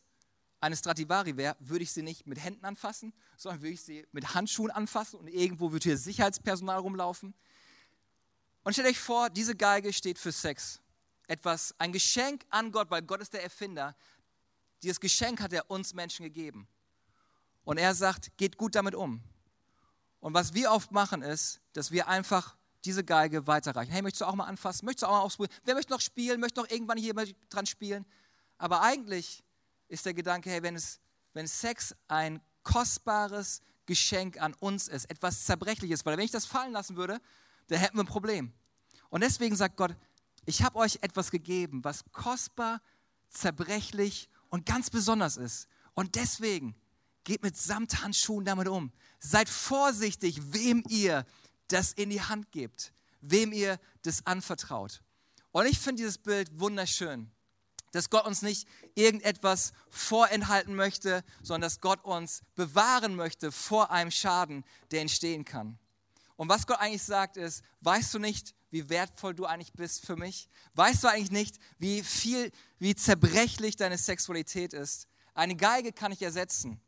eine 0.58 0.74
Stradivari 0.74 1.36
wäre, 1.36 1.54
würde 1.58 1.82
ich 1.82 1.92
sie 1.92 2.00
nicht 2.00 2.26
mit 2.26 2.42
Händen 2.42 2.64
anfassen, 2.64 3.12
sondern 3.36 3.60
würde 3.60 3.74
ich 3.74 3.82
sie 3.82 4.06
mit 4.12 4.32
Handschuhen 4.32 4.70
anfassen 4.70 5.20
und 5.20 5.28
irgendwo 5.28 5.70
würde 5.70 5.82
hier 5.82 5.98
Sicherheitspersonal 5.98 6.78
rumlaufen. 6.78 7.34
Und 8.62 8.72
stellt 8.72 8.88
euch 8.88 8.98
vor, 8.98 9.28
diese 9.28 9.54
Geige 9.54 9.92
steht 9.92 10.18
für 10.18 10.32
Sex. 10.32 10.80
Etwas, 11.26 11.74
ein 11.76 11.92
Geschenk 11.92 12.46
an 12.48 12.72
Gott, 12.72 12.90
weil 12.90 13.02
Gott 13.02 13.20
ist 13.20 13.34
der 13.34 13.42
Erfinder. 13.42 13.94
Dieses 14.82 14.98
Geschenk 14.98 15.42
hat 15.42 15.52
er 15.52 15.70
uns 15.70 15.92
Menschen 15.92 16.24
gegeben. 16.24 16.66
Und 17.64 17.76
er 17.76 17.94
sagt, 17.94 18.34
geht 18.38 18.56
gut 18.56 18.74
damit 18.74 18.94
um. 18.94 19.22
Und 20.20 20.32
was 20.32 20.54
wir 20.54 20.70
oft 20.70 20.90
machen 20.90 21.20
ist, 21.20 21.60
dass 21.74 21.90
wir 21.90 22.08
einfach 22.08 22.56
diese 22.84 23.04
Geige 23.04 23.46
weiterreichen. 23.46 23.90
Hey, 23.92 24.02
möchtest 24.02 24.22
du 24.22 24.26
auch 24.26 24.34
mal 24.34 24.44
anfassen? 24.44 24.86
Möchtest 24.86 25.02
du 25.02 25.06
auch 25.06 25.12
mal 25.12 25.20
ausprobieren? 25.20 25.58
Wer 25.64 25.74
möchte 25.74 25.92
noch 25.92 26.00
spielen? 26.00 26.40
Möchte 26.40 26.60
noch 26.60 26.70
irgendwann 26.70 26.98
hier 26.98 27.14
dran 27.48 27.66
spielen? 27.66 28.06
Aber 28.58 28.82
eigentlich 28.82 29.42
ist 29.88 30.06
der 30.06 30.14
Gedanke, 30.14 30.50
hey, 30.50 30.62
wenn, 30.62 30.76
es, 30.76 31.00
wenn 31.32 31.46
Sex 31.46 31.94
ein 32.08 32.40
kostbares 32.62 33.62
Geschenk 33.86 34.40
an 34.40 34.54
uns 34.54 34.88
ist, 34.88 35.10
etwas 35.10 35.44
Zerbrechliches, 35.44 36.06
weil 36.06 36.16
wenn 36.16 36.24
ich 36.24 36.30
das 36.30 36.46
fallen 36.46 36.72
lassen 36.72 36.96
würde, 36.96 37.20
dann 37.68 37.78
hätten 37.78 37.96
wir 37.96 38.04
ein 38.04 38.06
Problem. 38.06 38.52
Und 39.08 39.22
deswegen 39.22 39.56
sagt 39.56 39.76
Gott, 39.76 39.96
ich 40.46 40.62
habe 40.62 40.78
euch 40.78 40.98
etwas 41.02 41.30
gegeben, 41.30 41.84
was 41.84 42.04
kostbar, 42.12 42.80
zerbrechlich 43.28 44.28
und 44.48 44.66
ganz 44.66 44.90
besonders 44.90 45.36
ist. 45.36 45.68
Und 45.94 46.14
deswegen 46.14 46.74
geht 47.24 47.42
mit 47.42 47.56
Samthandschuhen 47.56 48.44
damit 48.44 48.68
um. 48.68 48.92
Seid 49.18 49.48
vorsichtig, 49.48 50.40
wem 50.52 50.82
ihr 50.88 51.26
das 51.72 51.92
in 51.92 52.10
die 52.10 52.22
Hand 52.22 52.52
gebt, 52.52 52.92
wem 53.20 53.52
ihr 53.52 53.78
das 54.02 54.26
anvertraut. 54.26 55.02
Und 55.52 55.66
ich 55.66 55.78
finde 55.78 56.02
dieses 56.02 56.18
Bild 56.18 56.58
wunderschön, 56.58 57.30
dass 57.92 58.10
Gott 58.10 58.26
uns 58.26 58.42
nicht 58.42 58.68
irgendetwas 58.94 59.72
vorenthalten 59.88 60.74
möchte, 60.74 61.24
sondern 61.42 61.62
dass 61.62 61.80
Gott 61.80 62.04
uns 62.04 62.42
bewahren 62.54 63.16
möchte 63.16 63.50
vor 63.50 63.90
einem 63.90 64.10
Schaden, 64.10 64.64
der 64.90 65.00
entstehen 65.00 65.44
kann. 65.44 65.78
Und 66.36 66.48
was 66.48 66.66
Gott 66.66 66.78
eigentlich 66.78 67.02
sagt 67.02 67.36
ist, 67.36 67.62
weißt 67.80 68.14
du 68.14 68.18
nicht, 68.18 68.54
wie 68.70 68.88
wertvoll 68.88 69.34
du 69.34 69.44
eigentlich 69.44 69.72
bist 69.72 70.06
für 70.06 70.16
mich? 70.16 70.48
Weißt 70.74 71.02
du 71.02 71.08
eigentlich 71.08 71.32
nicht, 71.32 71.58
wie 71.78 72.02
viel, 72.02 72.52
wie 72.78 72.94
zerbrechlich 72.94 73.76
deine 73.76 73.98
Sexualität 73.98 74.72
ist? 74.72 75.08
Eine 75.34 75.56
Geige 75.56 75.92
kann 75.92 76.12
ich 76.12 76.22
ersetzen. 76.22 76.80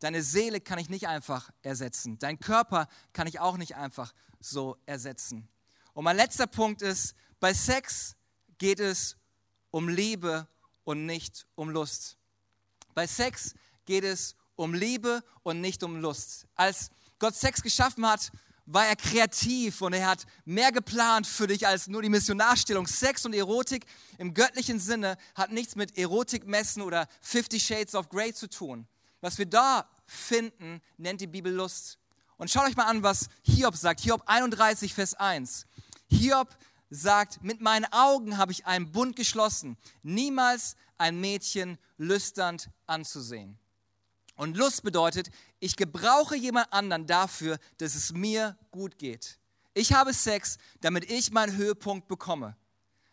Deine 0.00 0.22
Seele 0.22 0.60
kann 0.60 0.78
ich 0.78 0.88
nicht 0.88 1.06
einfach 1.06 1.50
ersetzen. 1.62 2.18
Dein 2.18 2.40
Körper 2.40 2.88
kann 3.12 3.26
ich 3.26 3.38
auch 3.38 3.56
nicht 3.56 3.76
einfach 3.76 4.12
so 4.40 4.78
ersetzen. 4.86 5.48
Und 5.92 6.04
mein 6.04 6.16
letzter 6.16 6.46
Punkt 6.46 6.82
ist, 6.82 7.14
bei 7.38 7.52
Sex 7.52 8.16
geht 8.58 8.80
es 8.80 9.16
um 9.70 9.88
Liebe 9.88 10.48
und 10.84 11.06
nicht 11.06 11.46
um 11.54 11.70
Lust. 11.70 12.16
Bei 12.94 13.06
Sex 13.06 13.54
geht 13.84 14.04
es 14.04 14.34
um 14.56 14.74
Liebe 14.74 15.22
und 15.42 15.60
nicht 15.60 15.82
um 15.82 15.96
Lust. 15.96 16.46
Als 16.54 16.90
Gott 17.18 17.34
Sex 17.34 17.62
geschaffen 17.62 18.06
hat, 18.06 18.32
war 18.66 18.86
er 18.86 18.96
kreativ 18.96 19.82
und 19.82 19.92
er 19.92 20.06
hat 20.06 20.24
mehr 20.44 20.72
geplant 20.72 21.26
für 21.26 21.46
dich 21.46 21.66
als 21.66 21.88
nur 21.88 22.02
die 22.02 22.08
Missionarstellung. 22.08 22.86
Sex 22.86 23.26
und 23.26 23.34
Erotik 23.34 23.84
im 24.16 24.32
göttlichen 24.32 24.78
Sinne 24.78 25.16
hat 25.34 25.50
nichts 25.50 25.76
mit 25.76 25.98
Erotikmessen 25.98 26.82
oder 26.82 27.08
Fifty 27.20 27.58
Shades 27.58 27.94
of 27.94 28.08
Grey 28.08 28.32
zu 28.32 28.48
tun. 28.48 28.86
Was 29.20 29.38
wir 29.38 29.46
da 29.46 29.88
finden, 30.06 30.80
nennt 30.96 31.20
die 31.20 31.26
Bibel 31.26 31.52
Lust. 31.52 31.98
Und 32.36 32.50
schaut 32.50 32.66
euch 32.66 32.76
mal 32.76 32.86
an, 32.86 33.02
was 33.02 33.28
Hiob 33.42 33.76
sagt. 33.76 34.00
Hiob 34.00 34.22
31, 34.26 34.94
Vers 34.94 35.14
1. 35.14 35.66
Hiob 36.08 36.56
sagt, 36.90 37.42
mit 37.42 37.60
meinen 37.60 37.86
Augen 37.92 38.38
habe 38.38 38.52
ich 38.52 38.66
einen 38.66 38.90
Bund 38.90 39.14
geschlossen, 39.14 39.76
niemals 40.02 40.74
ein 40.98 41.20
Mädchen 41.20 41.78
lüsternd 41.98 42.70
anzusehen. 42.86 43.58
Und 44.36 44.56
Lust 44.56 44.82
bedeutet, 44.82 45.30
ich 45.58 45.76
gebrauche 45.76 46.34
jemand 46.34 46.72
anderen 46.72 47.06
dafür, 47.06 47.58
dass 47.78 47.94
es 47.94 48.12
mir 48.12 48.56
gut 48.70 48.98
geht. 48.98 49.38
Ich 49.74 49.92
habe 49.92 50.12
Sex, 50.12 50.56
damit 50.80 51.10
ich 51.10 51.30
meinen 51.30 51.56
Höhepunkt 51.56 52.08
bekomme. 52.08 52.56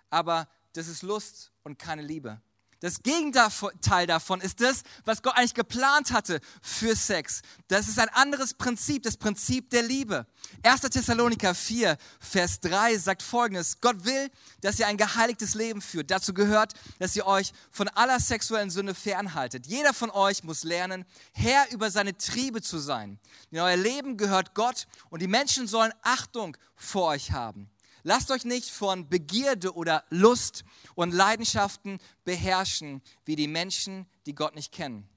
Aber 0.09 0.47
das 0.73 0.87
ist 0.87 1.03
Lust 1.03 1.51
und 1.63 1.77
keine 1.77 2.01
Liebe. 2.01 2.41
Das 2.79 3.01
Gegenteil 3.01 4.05
davon 4.05 4.39
ist 4.39 4.61
das, 4.61 4.83
was 5.03 5.23
Gott 5.23 5.35
eigentlich 5.35 5.55
geplant 5.55 6.11
hatte 6.11 6.39
für 6.61 6.95
Sex. 6.95 7.41
Das 7.67 7.87
ist 7.87 7.97
ein 7.97 8.09
anderes 8.09 8.53
Prinzip, 8.53 9.01
das 9.01 9.17
Prinzip 9.17 9.71
der 9.71 9.81
Liebe. 9.81 10.27
1. 10.61 10.81
Thessaloniker 10.81 11.55
4, 11.55 11.97
Vers 12.19 12.59
3 12.59 12.97
sagt 12.97 13.23
folgendes. 13.23 13.81
Gott 13.81 14.05
will, 14.05 14.29
dass 14.61 14.77
ihr 14.77 14.85
ein 14.85 14.97
geheiligtes 14.97 15.55
Leben 15.55 15.81
führt. 15.81 16.11
Dazu 16.11 16.35
gehört, 16.35 16.73
dass 16.99 17.15
ihr 17.15 17.25
euch 17.25 17.51
von 17.71 17.87
aller 17.89 18.19
sexuellen 18.19 18.69
Sünde 18.69 18.93
fernhaltet. 18.93 19.65
Jeder 19.65 19.93
von 19.93 20.11
euch 20.11 20.43
muss 20.43 20.63
lernen, 20.63 21.05
Herr 21.33 21.71
über 21.71 21.89
seine 21.89 22.15
Triebe 22.15 22.61
zu 22.61 22.77
sein. 22.77 23.19
In 23.49 23.59
euer 23.59 23.75
Leben 23.75 24.17
gehört 24.17 24.53
Gott 24.53 24.87
und 25.09 25.23
die 25.23 25.27
Menschen 25.27 25.67
sollen 25.67 25.93
Achtung 26.03 26.55
vor 26.75 27.07
euch 27.07 27.31
haben. 27.31 27.71
Lasst 28.03 28.31
euch 28.31 28.45
nicht 28.45 28.69
von 28.69 29.09
Begierde 29.09 29.73
oder 29.73 30.03
Lust 30.09 30.63
und 30.95 31.13
Leidenschaften 31.13 31.99
beherrschen, 32.23 33.01
wie 33.25 33.35
die 33.35 33.47
Menschen, 33.47 34.05
die 34.25 34.35
Gott 34.35 34.55
nicht 34.55 34.71
kennen. 34.71 35.07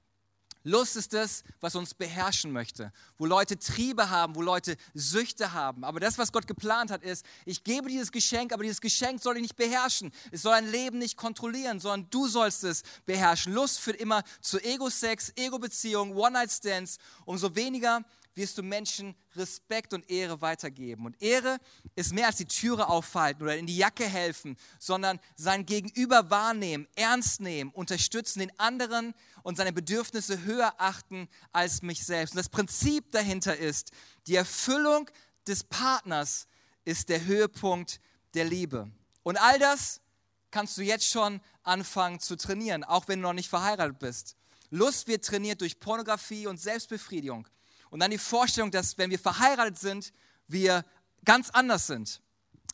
Lust 0.63 0.95
ist 0.95 1.13
das, 1.13 1.43
was 1.59 1.75
uns 1.75 1.95
beherrschen 1.95 2.51
möchte, 2.51 2.93
wo 3.17 3.25
Leute 3.25 3.57
Triebe 3.57 4.11
haben, 4.11 4.35
wo 4.35 4.43
Leute 4.43 4.77
Süchte 4.93 5.53
haben. 5.53 5.83
Aber 5.83 5.99
das, 5.99 6.19
was 6.19 6.31
Gott 6.31 6.45
geplant 6.45 6.91
hat, 6.91 7.03
ist, 7.03 7.25
ich 7.45 7.63
gebe 7.63 7.89
dieses 7.89 8.11
Geschenk, 8.11 8.53
aber 8.53 8.61
dieses 8.61 8.79
Geschenk 8.79 9.21
soll 9.23 9.35
dich 9.35 9.41
nicht 9.43 9.55
beherrschen. 9.55 10.11
Es 10.31 10.43
soll 10.43 10.53
ein 10.53 10.69
Leben 10.69 10.99
nicht 10.99 11.17
kontrollieren, 11.17 11.79
sondern 11.79 12.09
du 12.11 12.27
sollst 12.27 12.63
es 12.63 12.83
beherrschen. 13.07 13.53
Lust 13.53 13.79
führt 13.79 13.99
immer 13.99 14.23
zu 14.39 14.59
Ego-Sex, 14.59 15.33
Ego-Beziehungen, 15.35 16.15
One-Night-Stands. 16.15 16.99
Umso 17.25 17.55
weniger 17.55 18.03
wirst 18.41 18.57
du 18.57 18.63
Menschen 18.63 19.15
Respekt 19.35 19.93
und 19.93 20.09
Ehre 20.09 20.41
weitergeben. 20.41 21.05
Und 21.05 21.21
Ehre 21.21 21.59
ist 21.95 22.11
mehr 22.11 22.25
als 22.25 22.37
die 22.37 22.45
Türe 22.45 22.87
aufhalten 22.87 23.43
oder 23.43 23.55
in 23.55 23.67
die 23.67 23.77
Jacke 23.77 24.05
helfen, 24.05 24.57
sondern 24.79 25.19
sein 25.35 25.67
Gegenüber 25.67 26.31
wahrnehmen, 26.31 26.87
ernst 26.95 27.39
nehmen, 27.39 27.69
unterstützen, 27.69 28.39
den 28.39 28.59
anderen 28.59 29.13
und 29.43 29.57
seine 29.57 29.71
Bedürfnisse 29.71 30.43
höher 30.43 30.73
achten 30.79 31.29
als 31.51 31.83
mich 31.83 32.03
selbst. 32.03 32.31
Und 32.31 32.39
das 32.39 32.49
Prinzip 32.49 33.11
dahinter 33.11 33.55
ist, 33.55 33.91
die 34.25 34.35
Erfüllung 34.35 35.07
des 35.45 35.63
Partners 35.63 36.47
ist 36.83 37.09
der 37.09 37.23
Höhepunkt 37.25 37.99
der 38.33 38.45
Liebe. 38.45 38.89
Und 39.21 39.39
all 39.39 39.59
das 39.59 40.01
kannst 40.49 40.79
du 40.79 40.81
jetzt 40.81 41.07
schon 41.07 41.41
anfangen 41.61 42.19
zu 42.19 42.35
trainieren, 42.35 42.83
auch 42.83 43.07
wenn 43.07 43.19
du 43.21 43.27
noch 43.27 43.33
nicht 43.33 43.49
verheiratet 43.49 43.99
bist. 43.99 44.35
Lust 44.71 45.07
wird 45.07 45.25
trainiert 45.25 45.61
durch 45.61 45.79
Pornografie 45.79 46.47
und 46.47 46.59
Selbstbefriedigung. 46.59 47.47
Und 47.91 47.99
dann 47.99 48.09
die 48.09 48.17
Vorstellung, 48.17 48.71
dass 48.71 48.97
wenn 48.97 49.11
wir 49.11 49.19
verheiratet 49.19 49.77
sind, 49.77 50.13
wir 50.47 50.83
ganz 51.23 51.51
anders 51.51 51.85
sind. 51.85 52.21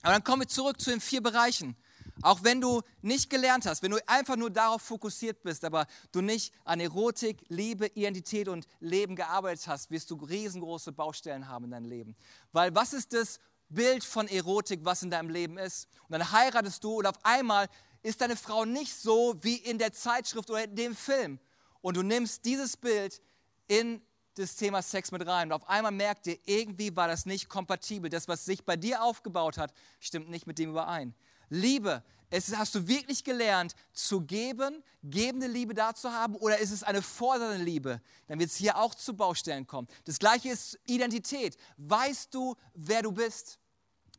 Aber 0.03 0.13
dann 0.13 0.23
kommen 0.23 0.43
wir 0.43 0.47
zurück 0.47 0.79
zu 0.79 0.91
den 0.91 1.01
vier 1.01 1.21
Bereichen. 1.21 1.75
Auch 2.21 2.43
wenn 2.43 2.61
du 2.61 2.81
nicht 3.01 3.29
gelernt 3.29 3.65
hast, 3.65 3.83
wenn 3.83 3.91
du 3.91 3.97
einfach 4.07 4.35
nur 4.35 4.49
darauf 4.49 4.81
fokussiert 4.81 5.43
bist, 5.43 5.65
aber 5.65 5.85
du 6.11 6.21
nicht 6.21 6.53
an 6.63 6.79
Erotik, 6.79 7.43
Liebe, 7.47 7.87
Identität 7.87 8.47
und 8.47 8.65
Leben 8.79 9.15
gearbeitet 9.15 9.67
hast, 9.67 9.91
wirst 9.91 10.09
du 10.11 10.15
riesengroße 10.15 10.91
Baustellen 10.91 11.47
haben 11.47 11.65
in 11.65 11.71
deinem 11.71 11.85
Leben. 11.85 12.15
Weil 12.53 12.73
was 12.73 12.93
ist 12.93 13.13
das 13.13 13.39
Bild 13.69 14.03
von 14.03 14.27
Erotik, 14.27 14.81
was 14.83 15.03
in 15.03 15.11
deinem 15.11 15.29
Leben 15.29 15.57
ist? 15.57 15.87
Und 16.07 16.13
dann 16.13 16.31
heiratest 16.31 16.83
du 16.83 16.99
und 16.99 17.05
auf 17.05 17.23
einmal 17.23 17.67
ist 18.01 18.21
deine 18.21 18.35
Frau 18.35 18.65
nicht 18.65 18.95
so 18.95 19.35
wie 19.41 19.57
in 19.57 19.77
der 19.77 19.93
Zeitschrift 19.93 20.49
oder 20.49 20.63
in 20.63 20.75
dem 20.75 20.95
Film. 20.95 21.39
Und 21.81 21.97
du 21.97 22.03
nimmst 22.03 22.45
dieses 22.45 22.77
Bild 22.77 23.21
in 23.67 24.01
das 24.37 24.55
Thema 24.55 24.81
Sex 24.81 25.11
mit 25.11 25.25
rein. 25.25 25.47
Und 25.47 25.53
auf 25.53 25.67
einmal 25.67 25.91
merkt 25.91 26.27
ihr, 26.27 26.37
irgendwie 26.45 26.95
war 26.95 27.07
das 27.07 27.25
nicht 27.25 27.49
kompatibel. 27.49 28.09
Das, 28.09 28.27
was 28.27 28.45
sich 28.45 28.63
bei 28.63 28.75
dir 28.75 29.03
aufgebaut 29.03 29.57
hat, 29.57 29.73
stimmt 29.99 30.29
nicht 30.29 30.47
mit 30.47 30.59
dem 30.59 30.71
überein. 30.71 31.15
Liebe, 31.49 32.03
es, 32.29 32.55
hast 32.55 32.75
du 32.75 32.87
wirklich 32.87 33.23
gelernt 33.23 33.73
zu 33.93 34.21
geben, 34.21 34.83
gebende 35.01 35.47
Liebe 35.47 35.73
da 35.73 35.93
zu 35.93 36.11
haben 36.11 36.35
oder 36.35 36.59
ist 36.59 36.71
es 36.71 36.83
eine 36.83 37.01
fordernde 37.01 37.63
Liebe? 37.63 38.01
Dann 38.27 38.39
wird 38.39 38.49
es 38.49 38.57
hier 38.57 38.77
auch 38.77 38.93
zu 38.93 39.15
Baustellen 39.15 39.65
kommen. 39.65 39.87
Das 40.05 40.19
gleiche 40.19 40.49
ist 40.49 40.77
Identität. 40.85 41.57
Weißt 41.77 42.33
du, 42.33 42.55
wer 42.73 43.01
du 43.01 43.11
bist? 43.11 43.59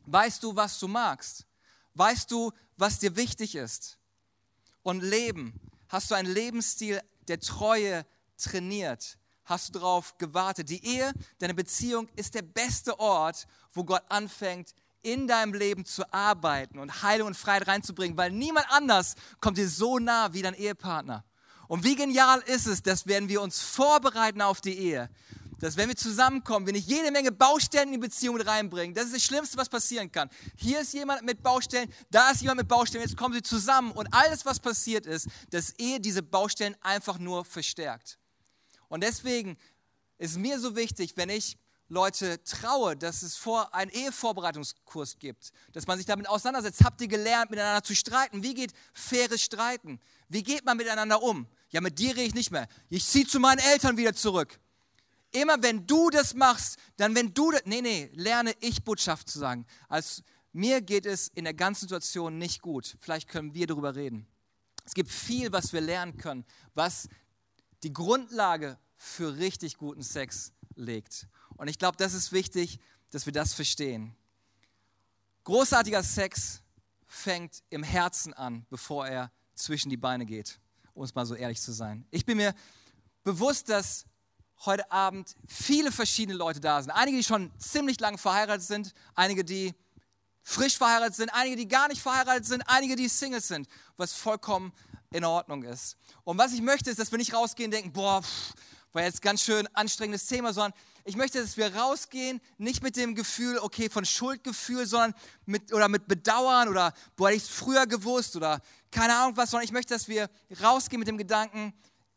Weißt 0.05 0.41
du, 0.41 0.55
was 0.55 0.79
du 0.79 0.87
magst? 0.87 1.45
Weißt 1.93 2.31
du, 2.31 2.51
was 2.77 2.99
dir 2.99 3.15
wichtig 3.15 3.55
ist? 3.55 3.97
Und 4.81 5.01
Leben. 5.01 5.59
Hast 5.87 6.09
du 6.09 6.15
einen 6.15 6.31
Lebensstil 6.31 7.01
der 7.27 7.39
Treue 7.39 8.05
trainiert? 8.37 9.17
Hast 9.49 9.69
du 9.69 9.79
darauf 9.79 10.17
gewartet. 10.17 10.69
Die 10.69 10.85
Ehe, 10.85 11.11
deine 11.39 11.53
Beziehung 11.53 12.07
ist 12.15 12.35
der 12.35 12.43
beste 12.43 12.99
Ort, 12.99 13.47
wo 13.73 13.83
Gott 13.83 14.03
anfängt, 14.09 14.73
in 15.01 15.27
deinem 15.27 15.53
Leben 15.53 15.85
zu 15.85 16.11
arbeiten 16.13 16.77
und 16.77 17.01
Heilung 17.03 17.27
und 17.27 17.37
Freiheit 17.37 17.67
reinzubringen, 17.67 18.17
weil 18.17 18.31
niemand 18.31 18.67
anders 18.69 19.15
kommt 19.39 19.57
dir 19.57 19.69
so 19.69 19.97
nah 19.97 20.33
wie 20.33 20.41
dein 20.41 20.53
Ehepartner. 20.53 21.23
Und 21.67 21.83
wie 21.83 21.95
genial 21.95 22.41
ist 22.47 22.67
es, 22.67 22.81
dass 22.81 23.07
wenn 23.07 23.29
wir 23.29 23.41
uns 23.41 23.61
vorbereiten 23.61 24.41
auf 24.41 24.59
die 24.59 24.77
Ehe, 24.77 25.09
dass 25.59 25.77
wenn 25.77 25.89
wir 25.89 25.95
zusammenkommen, 25.95 26.65
wir 26.65 26.73
nicht 26.73 26.87
jede 26.87 27.11
Menge 27.11 27.31
Baustellen 27.31 27.89
in 27.89 27.93
die 27.93 28.07
Beziehung 28.07 28.39
reinbringen. 28.39 28.95
Das 28.95 29.05
ist 29.05 29.15
das 29.15 29.23
Schlimmste, 29.23 29.57
was 29.57 29.69
passieren 29.69 30.11
kann. 30.11 30.29
Hier 30.55 30.81
ist 30.81 30.93
jemand 30.93 31.23
mit 31.23 31.43
Baustellen, 31.43 31.91
da 32.09 32.31
ist 32.31 32.41
jemand 32.41 32.59
mit 32.59 32.67
Baustellen, 32.67 33.03
jetzt 33.03 33.17
kommen 33.17 33.33
sie 33.33 33.41
zusammen 33.41 33.91
und 33.91 34.07
alles, 34.13 34.45
was 34.45 34.59
passiert 34.59 35.05
ist, 35.05 35.27
dass 35.49 35.71
Ehe 35.77 35.99
diese 35.99 36.23
Baustellen 36.23 36.75
einfach 36.81 37.19
nur 37.19 37.45
verstärkt. 37.45 38.18
Und 38.89 39.01
deswegen 39.01 39.57
ist 40.17 40.37
mir 40.37 40.59
so 40.59 40.75
wichtig, 40.75 41.13
wenn 41.15 41.29
ich 41.29 41.57
Leute 41.87 42.43
traue, 42.43 42.95
dass 42.95 43.23
es 43.23 43.35
vor 43.35 43.73
einen 43.73 43.89
Ehevorbereitungskurs 43.89 45.17
gibt, 45.17 45.51
dass 45.73 45.87
man 45.87 45.97
sich 45.97 46.05
damit 46.05 46.29
auseinandersetzt. 46.29 46.83
Habt 46.83 47.01
ihr 47.01 47.07
gelernt, 47.07 47.49
miteinander 47.49 47.83
zu 47.83 47.95
streiten? 47.95 48.43
Wie 48.43 48.53
geht 48.53 48.73
faires 48.93 49.41
Streiten? 49.41 49.99
Wie 50.27 50.43
geht 50.43 50.65
man 50.65 50.77
miteinander 50.77 51.21
um? 51.23 51.47
Ja, 51.71 51.81
mit 51.81 51.97
dir 51.97 52.11
rede 52.11 52.27
ich 52.27 52.35
nicht 52.35 52.51
mehr. 52.51 52.67
Ich 52.89 53.05
ziehe 53.05 53.25
zu 53.25 53.39
meinen 53.39 53.59
Eltern 53.59 53.97
wieder 53.97 54.13
zurück. 54.13 54.59
Immer 55.31 55.61
wenn 55.61 55.85
du 55.87 56.09
das 56.09 56.33
machst, 56.35 56.77
dann 56.97 57.15
wenn 57.15 57.33
du 57.33 57.51
das, 57.51 57.61
nee, 57.65 57.81
nee, 57.81 58.09
lerne 58.13 58.53
ich 58.59 58.83
Botschaft 58.83 59.29
zu 59.29 59.39
sagen. 59.39 59.65
Als 59.87 60.23
mir 60.53 60.81
geht 60.81 61.05
es 61.05 61.27
in 61.29 61.43
der 61.43 61.53
ganzen 61.53 61.81
Situation 61.81 62.37
nicht 62.37 62.61
gut. 62.61 62.97
Vielleicht 62.99 63.27
können 63.27 63.53
wir 63.53 63.67
darüber 63.67 63.95
reden. 63.95 64.27
Es 64.85 64.93
gibt 64.93 65.11
viel, 65.11 65.51
was 65.51 65.73
wir 65.73 65.81
lernen 65.81 66.17
können, 66.17 66.45
was 66.73 67.07
die 67.83 67.93
Grundlage 67.93 68.77
für 68.97 69.37
richtig 69.37 69.77
guten 69.77 70.03
Sex 70.03 70.51
legt. 70.75 71.27
Und 71.57 71.67
ich 71.67 71.77
glaube, 71.77 71.97
das 71.97 72.13
ist 72.13 72.31
wichtig, 72.31 72.79
dass 73.11 73.25
wir 73.25 73.33
das 73.33 73.53
verstehen. 73.53 74.15
Großartiger 75.43 76.03
Sex 76.03 76.61
fängt 77.07 77.63
im 77.69 77.83
Herzen 77.83 78.33
an, 78.33 78.65
bevor 78.69 79.07
er 79.07 79.31
zwischen 79.55 79.89
die 79.89 79.97
Beine 79.97 80.25
geht, 80.25 80.59
um 80.93 81.03
es 81.03 81.15
mal 81.15 81.25
so 81.25 81.35
ehrlich 81.35 81.61
zu 81.61 81.71
sein. 81.71 82.05
Ich 82.11 82.25
bin 82.25 82.37
mir 82.37 82.53
bewusst, 83.23 83.69
dass 83.69 84.05
heute 84.65 84.91
Abend 84.91 85.35
viele 85.47 85.91
verschiedene 85.91 86.37
Leute 86.37 86.59
da 86.59 86.81
sind. 86.81 86.91
Einige, 86.91 87.17
die 87.17 87.23
schon 87.23 87.51
ziemlich 87.57 87.99
lang 87.99 88.17
verheiratet 88.17 88.63
sind, 88.63 88.93
einige, 89.15 89.43
die 89.43 89.73
frisch 90.43 90.77
verheiratet 90.77 91.15
sind, 91.15 91.33
einige, 91.33 91.55
die 91.55 91.67
gar 91.67 91.87
nicht 91.87 92.01
verheiratet 92.01 92.45
sind, 92.45 92.63
einige, 92.67 92.95
die 92.95 93.07
Singles 93.07 93.47
sind, 93.47 93.67
was 93.97 94.13
vollkommen 94.13 94.73
in 95.11 95.25
Ordnung 95.25 95.63
ist. 95.63 95.97
Und 96.23 96.37
was 96.37 96.53
ich 96.53 96.61
möchte, 96.61 96.89
ist, 96.89 96.99
dass 96.99 97.11
wir 97.11 97.17
nicht 97.17 97.33
rausgehen 97.33 97.67
und 97.67 97.71
denken, 97.71 97.91
boah, 97.91 98.21
pff, 98.21 98.53
war 98.93 99.03
jetzt 99.03 99.21
ganz 99.21 99.43
schön 99.43 99.67
anstrengendes 99.75 100.25
Thema, 100.25 100.53
sondern 100.53 100.73
ich 101.03 101.15
möchte, 101.15 101.41
dass 101.41 101.57
wir 101.57 101.75
rausgehen, 101.75 102.41
nicht 102.57 102.81
mit 102.81 102.95
dem 102.95 103.15
Gefühl, 103.15 103.59
okay, 103.59 103.89
von 103.89 104.05
Schuldgefühl, 104.05 104.85
sondern 104.85 105.13
mit, 105.45 105.73
oder 105.73 105.87
mit 105.87 106.07
Bedauern 106.07 106.67
oder, 106.69 106.93
boah, 107.15 107.27
hätte 107.27 107.37
ich 107.37 107.43
es 107.43 107.49
früher 107.49 107.85
gewusst 107.85 108.35
oder 108.35 108.61
keine 108.91 109.15
Ahnung 109.15 109.37
was, 109.37 109.51
sondern 109.51 109.65
ich 109.65 109.71
möchte, 109.71 109.93
dass 109.93 110.07
wir 110.07 110.29
rausgehen 110.61 110.99
mit 110.99 111.07
dem 111.07 111.17
Gedanken, 111.17 111.73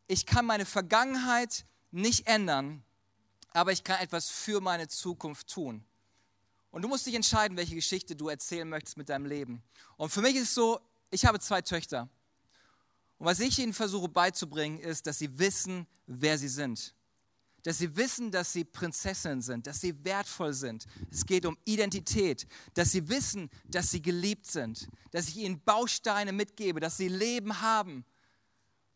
ich 0.06 0.26
kann 0.26 0.46
meine 0.46 0.64
Vergangenheit 0.64 1.64
nicht 1.90 2.26
ändern, 2.26 2.82
aber 3.50 3.72
ich 3.72 3.84
kann 3.84 4.00
etwas 4.00 4.28
für 4.28 4.60
meine 4.60 4.88
Zukunft 4.88 5.48
tun. 5.48 5.84
Und 6.70 6.82
du 6.82 6.88
musst 6.88 7.04
dich 7.04 7.14
entscheiden, 7.14 7.56
welche 7.58 7.74
Geschichte 7.74 8.16
du 8.16 8.30
erzählen 8.30 8.68
möchtest 8.68 8.96
mit 8.96 9.10
deinem 9.10 9.26
Leben. 9.26 9.62
Und 9.98 10.10
für 10.10 10.22
mich 10.22 10.36
ist 10.36 10.44
es 10.44 10.54
so, 10.54 10.80
ich 11.10 11.26
habe 11.26 11.38
zwei 11.38 11.60
Töchter. 11.60 12.08
Und 13.22 13.28
was 13.28 13.38
ich 13.38 13.56
ihnen 13.60 13.72
versuche 13.72 14.08
beizubringen, 14.08 14.80
ist, 14.80 15.06
dass 15.06 15.20
sie 15.20 15.38
wissen, 15.38 15.86
wer 16.08 16.36
sie 16.36 16.48
sind. 16.48 16.92
Dass 17.62 17.78
sie 17.78 17.94
wissen, 17.94 18.32
dass 18.32 18.52
sie 18.52 18.64
Prinzessinnen 18.64 19.42
sind, 19.42 19.68
dass 19.68 19.80
sie 19.80 20.04
wertvoll 20.04 20.52
sind. 20.52 20.86
Es 21.08 21.24
geht 21.24 21.46
um 21.46 21.56
Identität. 21.64 22.48
Dass 22.74 22.90
sie 22.90 23.08
wissen, 23.08 23.48
dass 23.68 23.92
sie 23.92 24.02
geliebt 24.02 24.46
sind. 24.46 24.88
Dass 25.12 25.28
ich 25.28 25.36
ihnen 25.36 25.62
Bausteine 25.62 26.32
mitgebe, 26.32 26.80
dass 26.80 26.96
sie 26.96 27.06
Leben 27.06 27.60
haben 27.60 28.04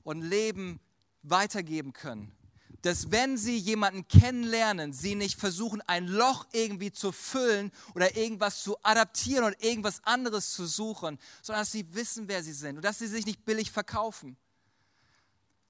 und 0.02 0.22
Leben 0.22 0.80
weitergeben 1.22 1.92
können 1.92 2.36
dass 2.82 3.10
wenn 3.10 3.36
sie 3.36 3.56
jemanden 3.56 4.06
kennenlernen, 4.08 4.92
sie 4.92 5.14
nicht 5.14 5.38
versuchen, 5.38 5.80
ein 5.82 6.06
Loch 6.06 6.46
irgendwie 6.52 6.92
zu 6.92 7.12
füllen 7.12 7.72
oder 7.94 8.16
irgendwas 8.16 8.62
zu 8.62 8.76
adaptieren 8.82 9.44
oder 9.44 9.62
irgendwas 9.62 10.04
anderes 10.04 10.52
zu 10.52 10.66
suchen, 10.66 11.18
sondern 11.42 11.62
dass 11.62 11.72
sie 11.72 11.94
wissen, 11.94 12.28
wer 12.28 12.42
sie 12.42 12.52
sind 12.52 12.76
und 12.76 12.84
dass 12.84 12.98
sie 12.98 13.06
sich 13.06 13.26
nicht 13.26 13.44
billig 13.44 13.70
verkaufen. 13.70 14.36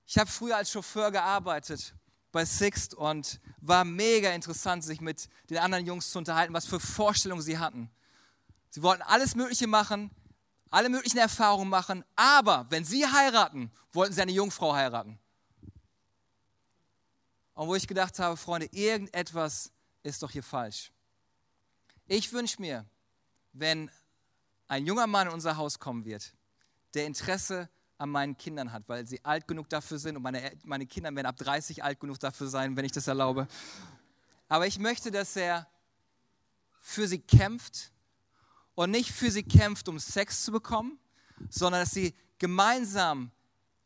Ich 0.07 0.19
habe 0.19 0.31
früher 0.31 0.57
als 0.57 0.71
Chauffeur 0.71 1.11
gearbeitet 1.11 1.95
bei 2.33 2.45
Sixt 2.45 2.95
und 2.95 3.41
war 3.61 3.85
mega 3.85 4.31
interessant, 4.31 4.85
sich 4.85 5.01
mit 5.01 5.29
den 5.49 5.59
anderen 5.59 5.87
Jungs 5.87 6.11
zu 6.11 6.19
unterhalten, 6.19 6.53
was 6.53 6.67
für 6.67 6.79
Vorstellungen 6.79 7.43
sie 7.43 7.59
hatten. 7.59 7.91
Sie 8.69 8.83
wollten 8.83 9.03
alles 9.03 9.35
Mögliche 9.35 9.67
machen, 9.67 10.11
alle 10.71 10.91
möglichen 10.91 11.19
Erfahrungen 11.19 11.71
machen, 11.71 12.05
aber 12.15 12.67
wenn 12.69 12.85
sie 12.85 13.07
heiraten, 13.07 13.71
wollten 13.93 14.13
sie 14.13 14.21
eine 14.21 14.33
Jungfrau 14.33 14.75
heiraten. 14.75 15.19
Und 17.57 17.69
wo 17.69 17.75
ich 17.75 17.89
gedacht 17.89 18.19
habe, 18.19 18.37
Freunde, 18.37 18.69
irgendetwas 18.71 19.73
ist 20.03 20.23
doch 20.23 20.31
hier 20.31 20.43
falsch. 20.43 20.93
Ich 22.07 22.31
wünsche 22.33 22.61
mir, 22.61 22.85
wenn 23.55 23.91
ein 24.69 24.85
junger 24.85 25.07
Mann 25.07 25.29
in 25.29 25.33
unser 25.33 25.57
Haus 25.57 25.79
kommen 25.79 26.05
wird, 26.05 26.35
der 26.93 27.07
Interesse 27.07 27.71
an 27.97 28.11
meinen 28.11 28.37
Kindern 28.37 28.73
hat, 28.73 28.83
weil 28.89 29.07
sie 29.07 29.25
alt 29.25 29.49
genug 29.49 29.71
dafür 29.71 29.99
sind 29.99 30.17
und 30.17 30.23
meine, 30.23 30.53
meine 30.65 30.87
Kinder 30.87 31.15
werden 31.17 31.27
ab 31.27 31.39
30 31.39 31.83
alt 31.83 31.99
genug 31.99 32.21
dafür 32.21 32.47
sein, 32.47 32.77
wenn 32.77 32.85
ich 32.85 32.93
das 32.93 33.07
erlaube. 33.07 33.49
Aber 34.49 34.67
ich 34.67 34.79
möchte, 34.79 35.11
dass 35.11 35.35
er 35.35 35.67
für 36.83 37.09
sie 37.09 37.21
kämpft 37.21 37.91
und 38.75 38.91
nicht 38.91 39.13
für 39.13 39.31
sie 39.31 39.43
kämpft, 39.43 39.89
um 39.89 39.99
Sex 39.99 40.45
zu 40.45 40.53
bekommen, 40.53 40.99
sondern 41.49 41.81
dass 41.81 41.93
sie 41.93 42.15
gemeinsam 42.39 43.31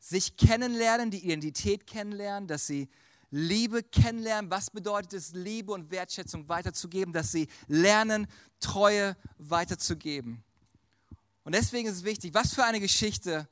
sich 0.01 0.37
kennenlernen, 0.37 1.13
die 1.13 1.25
Identität 1.25 1.87
kennenlernen, 1.87 2.49
dass 2.49 2.67
sie 2.67 2.89
Liebe 3.31 3.83
kennenlernen. 3.83 4.51
Was 4.51 4.71
bedeutet 4.71 5.13
es, 5.15 5.33
Liebe 5.33 5.73
und 5.73 5.91
Wertschätzung 5.91 6.49
weiterzugeben? 6.49 7.13
Dass 7.13 7.33
sie 7.33 7.49
lernen, 7.69 8.27
Treue 8.61 9.17
weiterzugeben. 9.39 10.43
Und 11.45 11.55
deswegen 11.55 11.89
ist 11.89 11.97
es 11.97 12.05
wichtig, 12.05 12.35
was 12.35 12.55
für 12.55 12.65
eine 12.65 12.81
Geschichte 12.81 13.49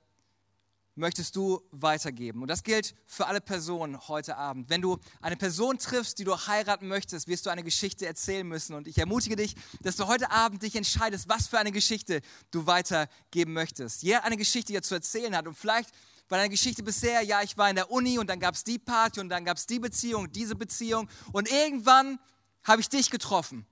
möchtest 0.99 1.37
du 1.37 1.63
weitergeben? 1.71 2.43
Und 2.43 2.49
das 2.49 2.63
gilt 2.63 2.95
für 3.07 3.27
alle 3.27 3.41
Personen 3.41 4.09
heute 4.09 4.37
Abend. 4.37 4.69
Wenn 4.69 4.83
du 4.83 4.99
eine 5.23 5.37
Person 5.37 5.79
triffst, 5.79 6.19
die 6.19 6.25
du 6.25 6.37
heiraten 6.37 6.89
möchtest, 6.89 7.29
wirst 7.29 7.47
du 7.47 7.51
eine 7.51 7.63
Geschichte 7.63 8.07
erzählen 8.07 8.47
müssen. 8.47 8.75
Und 8.75 8.87
ich 8.87 8.99
ermutige 8.99 9.37
dich, 9.37 9.55
dass 9.83 9.97
du 9.97 10.07
heute 10.07 10.31
Abend 10.31 10.63
dich 10.63 10.77
entscheidest, 10.77 11.29
was 11.29 11.47
für 11.47 11.59
eine 11.59 11.73
Geschichte 11.73 12.21
du 12.51 12.67
weitergeben 12.67 13.53
möchtest. 13.53 14.03
Jeder 14.03 14.25
eine 14.25 14.37
Geschichte, 14.37 14.73
die 14.73 14.77
er 14.77 14.83
zu 14.83 14.95
erzählen 14.95 15.35
hat. 15.35 15.47
Und 15.47 15.57
vielleicht 15.57 15.91
bei 16.29 16.37
deiner 16.37 16.49
Geschichte 16.49 16.83
bisher, 16.83 17.23
ja, 17.23 17.43
ich 17.43 17.57
war 17.57 17.71
in 17.71 17.77
der 17.77 17.91
Uni 17.91 18.19
und 18.19 18.29
dann 18.29 18.39
gab 18.39 18.55
es 18.55 18.65
die 18.65 18.79
Party 18.79 19.21
und 19.21 19.29
dann 19.29 19.45
gab 19.45 19.57
es 19.57 19.67
die 19.67 19.79
Beziehung, 19.79 20.31
diese 20.31 20.55
Beziehung 20.55 21.09
und 21.33 21.51
irgendwann 21.51 22.19
habe 22.63 22.81
ich 22.81 22.89
dich 22.89 23.11
getroffen. 23.11 23.67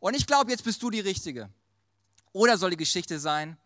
Und 0.00 0.16
ich 0.16 0.26
glaube, 0.26 0.50
jetzt 0.50 0.64
bist 0.64 0.82
du 0.82 0.90
die 0.90 1.00
Richtige. 1.00 1.50
Oder 2.32 2.58
soll 2.58 2.70
die 2.70 2.76
Geschichte 2.76 3.18
sein, 3.18 3.56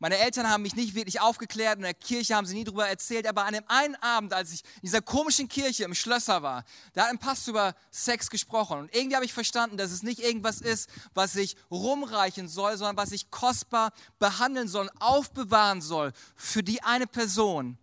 meine 0.00 0.18
Eltern 0.18 0.48
haben 0.48 0.62
mich 0.62 0.76
nicht 0.76 0.94
wirklich 0.94 1.20
aufgeklärt 1.20 1.76
und 1.76 1.80
in 1.80 1.84
der 1.84 1.94
Kirche 1.94 2.36
haben 2.36 2.46
sie 2.46 2.54
nie 2.54 2.62
darüber 2.62 2.88
erzählt, 2.88 3.26
aber 3.26 3.44
an 3.44 3.54
dem 3.54 3.64
einen 3.66 3.96
Abend, 3.96 4.32
als 4.32 4.52
ich 4.52 4.62
in 4.76 4.82
dieser 4.82 5.02
komischen 5.02 5.48
Kirche 5.48 5.82
im 5.84 5.94
Schlösser 5.94 6.42
war, 6.42 6.64
da 6.92 7.02
hat 7.02 7.10
ein 7.10 7.18
Pastor 7.18 7.52
über 7.52 7.74
Sex 7.90 8.30
gesprochen. 8.30 8.78
Und 8.80 8.94
irgendwie 8.94 9.16
habe 9.16 9.24
ich 9.24 9.32
verstanden, 9.32 9.76
dass 9.76 9.90
es 9.90 10.04
nicht 10.04 10.20
irgendwas 10.20 10.60
ist, 10.60 10.88
was 11.14 11.34
ich 11.34 11.56
rumreichen 11.70 12.46
soll, 12.46 12.76
sondern 12.76 12.96
was 12.96 13.10
ich 13.10 13.30
kostbar 13.30 13.92
behandeln 14.20 14.68
soll, 14.68 14.88
aufbewahren 15.00 15.80
soll 15.80 16.12
für 16.36 16.62
die 16.62 16.82
eine 16.82 17.08
Person, 17.08 17.76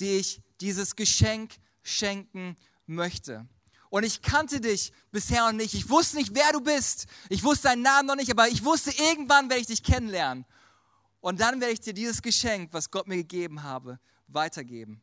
die 0.00 0.16
ich 0.16 0.42
dieses 0.60 0.96
Geschenk 0.96 1.52
schenken 1.82 2.56
möchte. 2.86 3.46
Und 3.88 4.02
ich 4.02 4.20
kannte 4.20 4.60
dich 4.60 4.92
bisher 5.12 5.46
noch 5.46 5.52
nicht. 5.52 5.74
Ich 5.74 5.88
wusste 5.88 6.16
nicht, 6.16 6.34
wer 6.34 6.52
du 6.52 6.60
bist. 6.60 7.06
Ich 7.28 7.44
wusste 7.44 7.68
deinen 7.68 7.82
Namen 7.82 8.08
noch 8.08 8.16
nicht, 8.16 8.30
aber 8.32 8.48
ich 8.48 8.64
wusste, 8.64 8.90
irgendwann 8.90 9.48
werde 9.48 9.60
ich 9.60 9.68
dich 9.68 9.84
kennenlernen. 9.84 10.44
Und 11.26 11.40
dann 11.40 11.60
werde 11.60 11.72
ich 11.72 11.80
dir 11.80 11.92
dieses 11.92 12.22
Geschenk, 12.22 12.72
was 12.72 12.88
Gott 12.88 13.08
mir 13.08 13.16
gegeben 13.16 13.64
habe, 13.64 13.98
weitergeben. 14.28 15.02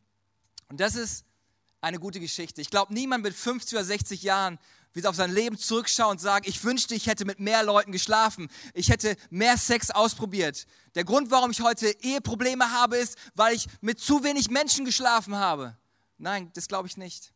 Und 0.70 0.80
das 0.80 0.96
ist 0.96 1.26
eine 1.82 2.00
gute 2.00 2.22
Geschichte. 2.22 2.62
Ich 2.62 2.70
glaube, 2.70 2.94
niemand 2.94 3.26
mit 3.26 3.34
50 3.34 3.78
oder 3.78 3.84
60 3.84 4.24
Jahren 4.24 4.58
wird 4.94 5.06
auf 5.06 5.18
sein 5.18 5.34
Leben 5.34 5.58
zurückschauen 5.58 6.12
und 6.12 6.22
sagen, 6.22 6.46
ich 6.48 6.64
wünschte, 6.64 6.96
ich 6.96 7.08
hätte 7.08 7.26
mit 7.26 7.42
mehr 7.42 7.62
Leuten 7.62 7.92
geschlafen. 7.92 8.48
Ich 8.74 8.88
hätte 8.88 9.18
mehr 9.32 9.58
Sex 9.58 9.92
ausprobiert. 9.92 10.66
Der 10.96 11.04
Grund, 11.04 11.30
warum 11.30 11.52
ich 11.52 11.60
heute 11.60 11.90
Eheprobleme 11.90 12.72
habe, 12.72 12.96
ist, 12.96 13.18
weil 13.36 13.54
ich 13.54 13.68
mit 13.82 14.00
zu 14.00 14.24
wenig 14.24 14.50
Menschen 14.50 14.86
geschlafen 14.86 15.36
habe. 15.36 15.76
Nein, 16.18 16.52
das 16.54 16.70
glaube 16.70 16.88
ich 16.88 16.96
nicht. 16.96 17.34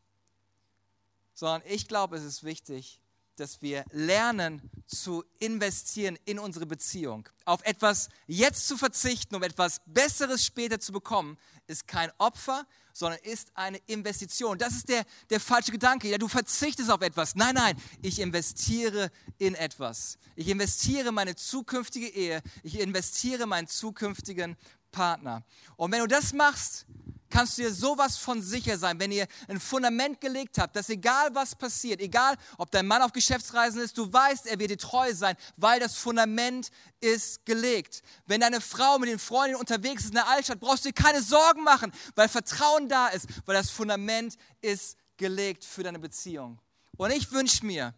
Sondern 1.34 1.62
ich 1.66 1.90
glaube, 1.90 2.16
es 2.16 2.24
ist 2.24 2.46
wichtig, 2.46 3.02
dass 3.40 3.62
wir 3.62 3.86
lernen 3.92 4.62
zu 4.88 5.24
investieren 5.40 6.18
in 6.26 6.40
unsere 6.40 6.66
Beziehung. 6.66 7.30
Auf 7.46 7.62
etwas 7.64 8.10
jetzt 8.26 8.68
zu 8.68 8.78
verzichten, 8.78 9.36
um 9.36 9.44
etwas 9.44 9.82
Besseres 9.86 10.46
später 10.46 10.80
zu 10.80 10.92
bekommen, 10.92 11.38
ist 11.68 11.88
kein 11.88 12.12
Opfer, 12.18 12.66
sondern 12.94 13.20
ist 13.22 13.52
eine 13.54 13.78
Investition. 13.86 14.58
Das 14.58 14.74
ist 14.74 14.90
der, 14.90 15.06
der 15.30 15.40
falsche 15.40 15.72
Gedanke. 15.72 16.10
Ja, 16.10 16.18
du 16.18 16.28
verzichtest 16.28 16.90
auf 16.90 17.02
etwas. 17.02 17.36
Nein, 17.36 17.56
nein, 17.56 17.82
ich 18.02 18.20
investiere 18.20 19.12
in 19.38 19.54
etwas. 19.54 20.18
Ich 20.36 20.48
investiere 20.48 21.12
meine 21.12 21.36
zukünftige 21.36 22.08
Ehe. 22.08 22.42
Ich 22.64 22.80
investiere 22.80 23.46
meinen 23.46 23.68
zukünftigen 23.68 24.58
Partner. 24.92 25.44
Und 25.76 25.92
wenn 25.92 26.00
du 26.00 26.08
das 26.08 26.34
machst, 26.34 26.88
kannst 27.30 27.58
du 27.58 27.64
dir 27.64 27.74
sowas 27.74 28.18
von 28.18 28.42
sicher 28.42 28.78
sein, 28.78 29.00
wenn 29.00 29.12
ihr 29.12 29.28
ein 29.48 29.60
Fundament 29.60 30.22
gelegt 30.22 30.58
habt, 30.58 30.76
dass 30.76 30.90
egal 30.90 31.34
was 31.34 31.56
passiert, 31.56 32.02
egal 32.02 32.36
ob 32.58 32.72
dein 32.72 32.88
Mann 32.88 33.02
auf 33.02 33.12
Geschäftsreisen 33.12 33.82
ist, 33.82 33.98
du 33.98 34.12
weißt, 34.12 34.48
er 34.48 34.60
wird 34.60 34.72
dir 34.72 34.78
treu 34.78 35.14
sein, 35.14 35.36
weil 35.56 35.80
das 35.80 35.96
Fundament 35.96 36.70
ist 37.00 37.46
gelegt. 37.46 38.02
Wenn 38.26 38.42
deine 38.42 38.62
Frau 38.62 38.98
mit 39.00 39.10
den 39.10 39.20
Freundinnen 39.20 39.60
unterwegs 39.60 40.04
ist 40.04 40.10
in 40.10 40.16
der 40.16 40.28
Altstadt, 40.28 40.60
brauchst 40.60 40.86
du 40.86 40.90
dir 40.90 40.94
keine 40.94 41.22
Sorgen 41.22 41.64
machen, 41.64 41.92
weil 42.16 42.30
Vertrauen 42.30 42.90
da 42.90 43.08
ist, 43.08 43.28
weil 43.46 43.56
das 43.56 43.70
Fundament 43.70 44.38
ist 44.62 44.98
gelegt 45.18 45.66
für 45.66 45.84
deine 45.84 46.00
Beziehung. 46.00 46.60
Und 46.98 47.12
ich 47.12 47.32
wünsche 47.32 47.66
mir, 47.66 47.94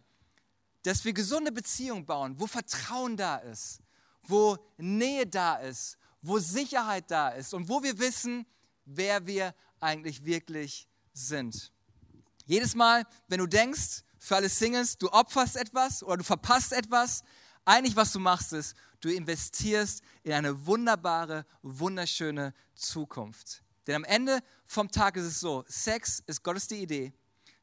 dass 0.82 1.04
wir 1.04 1.12
gesunde 1.12 1.52
Beziehungen 1.52 2.06
bauen, 2.06 2.34
wo 2.38 2.46
Vertrauen 2.46 3.16
da 3.16 3.36
ist, 3.36 3.80
wo 4.22 4.56
Nähe 4.76 5.26
da 5.26 5.56
ist, 5.56 5.96
wo 6.22 6.38
Sicherheit 6.38 7.10
da 7.10 7.30
ist 7.30 7.54
und 7.54 7.68
wo 7.68 7.82
wir 7.82 7.98
wissen, 7.98 8.46
wer 8.84 9.26
wir 9.26 9.54
eigentlich 9.80 10.24
wirklich 10.24 10.88
sind. 11.12 11.72
Jedes 12.46 12.74
Mal, 12.74 13.06
wenn 13.28 13.38
du 13.38 13.46
denkst, 13.46 14.02
für 14.18 14.36
alle 14.36 14.48
Singles, 14.48 14.98
du 14.98 15.10
opferst 15.10 15.56
etwas 15.56 16.02
oder 16.02 16.18
du 16.18 16.24
verpasst 16.24 16.72
etwas, 16.72 17.22
eigentlich 17.64 17.96
was 17.96 18.12
du 18.12 18.18
machst 18.18 18.52
ist, 18.52 18.76
du 19.00 19.08
investierst 19.08 20.02
in 20.22 20.32
eine 20.32 20.66
wunderbare, 20.66 21.46
wunderschöne 21.62 22.54
Zukunft. 22.74 23.62
Denn 23.86 23.96
am 23.96 24.04
Ende 24.04 24.40
vom 24.66 24.90
Tag 24.90 25.16
ist 25.16 25.24
es 25.24 25.40
so, 25.40 25.64
Sex 25.66 26.22
ist 26.26 26.42
Gottes 26.42 26.68
die 26.68 26.82
Idee. 26.82 27.12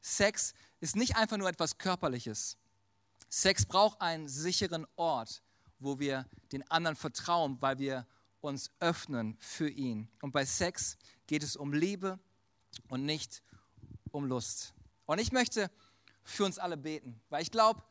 Sex 0.00 0.52
ist 0.80 0.96
nicht 0.96 1.16
einfach 1.16 1.36
nur 1.36 1.48
etwas 1.48 1.78
Körperliches. 1.78 2.56
Sex 3.28 3.66
braucht 3.66 4.00
einen 4.00 4.28
sicheren 4.28 4.86
Ort, 4.96 5.42
wo 5.78 5.98
wir 5.98 6.26
den 6.52 6.68
anderen 6.70 6.96
vertrauen, 6.96 7.58
weil 7.60 7.78
wir 7.78 8.06
uns 8.40 8.70
öffnen 8.80 9.36
für 9.40 9.68
ihn. 9.68 10.08
Und 10.22 10.32
bei 10.32 10.44
Sex 10.44 10.96
geht 11.26 11.42
es 11.42 11.56
um 11.56 11.72
Liebe 11.72 12.18
und 12.88 13.04
nicht 13.04 13.42
um 14.10 14.24
Lust. 14.24 14.74
Und 15.06 15.18
ich 15.18 15.32
möchte 15.32 15.70
für 16.24 16.44
uns 16.44 16.58
alle 16.58 16.76
beten, 16.76 17.20
weil 17.30 17.42
ich 17.42 17.50
glaube, 17.50 17.82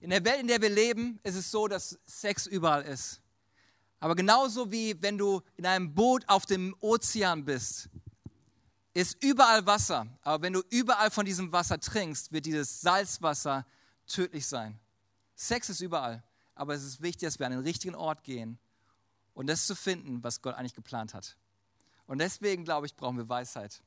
in 0.00 0.10
der 0.10 0.24
Welt, 0.24 0.40
in 0.40 0.48
der 0.48 0.62
wir 0.62 0.70
leben, 0.70 1.18
ist 1.22 1.34
es 1.34 1.50
so, 1.50 1.68
dass 1.68 1.98
Sex 2.04 2.46
überall 2.46 2.82
ist. 2.82 3.20
Aber 3.98 4.14
genauso 4.14 4.72
wie 4.72 5.00
wenn 5.02 5.18
du 5.18 5.42
in 5.56 5.66
einem 5.66 5.94
Boot 5.94 6.26
auf 6.26 6.46
dem 6.46 6.74
Ozean 6.80 7.44
bist, 7.44 7.90
ist 8.94 9.22
überall 9.22 9.64
Wasser. 9.66 10.06
Aber 10.22 10.42
wenn 10.42 10.54
du 10.54 10.62
überall 10.70 11.10
von 11.10 11.26
diesem 11.26 11.52
Wasser 11.52 11.78
trinkst, 11.78 12.32
wird 12.32 12.46
dieses 12.46 12.80
Salzwasser 12.80 13.66
tödlich 14.06 14.46
sein. 14.46 14.80
Sex 15.34 15.68
ist 15.68 15.80
überall. 15.80 16.22
Aber 16.54 16.74
es 16.74 16.82
ist 16.82 17.00
wichtig, 17.00 17.26
dass 17.26 17.38
wir 17.38 17.46
an 17.46 17.52
den 17.52 17.62
richtigen 17.62 17.94
Ort 17.94 18.24
gehen 18.24 18.58
und 19.34 19.46
das 19.48 19.66
zu 19.66 19.74
finden, 19.74 20.22
was 20.22 20.42
Gott 20.42 20.54
eigentlich 20.54 20.74
geplant 20.74 21.14
hat. 21.14 21.36
Und 22.06 22.18
deswegen, 22.18 22.64
glaube 22.64 22.86
ich, 22.86 22.96
brauchen 22.96 23.16
wir 23.16 23.28
Weisheit. 23.28 23.82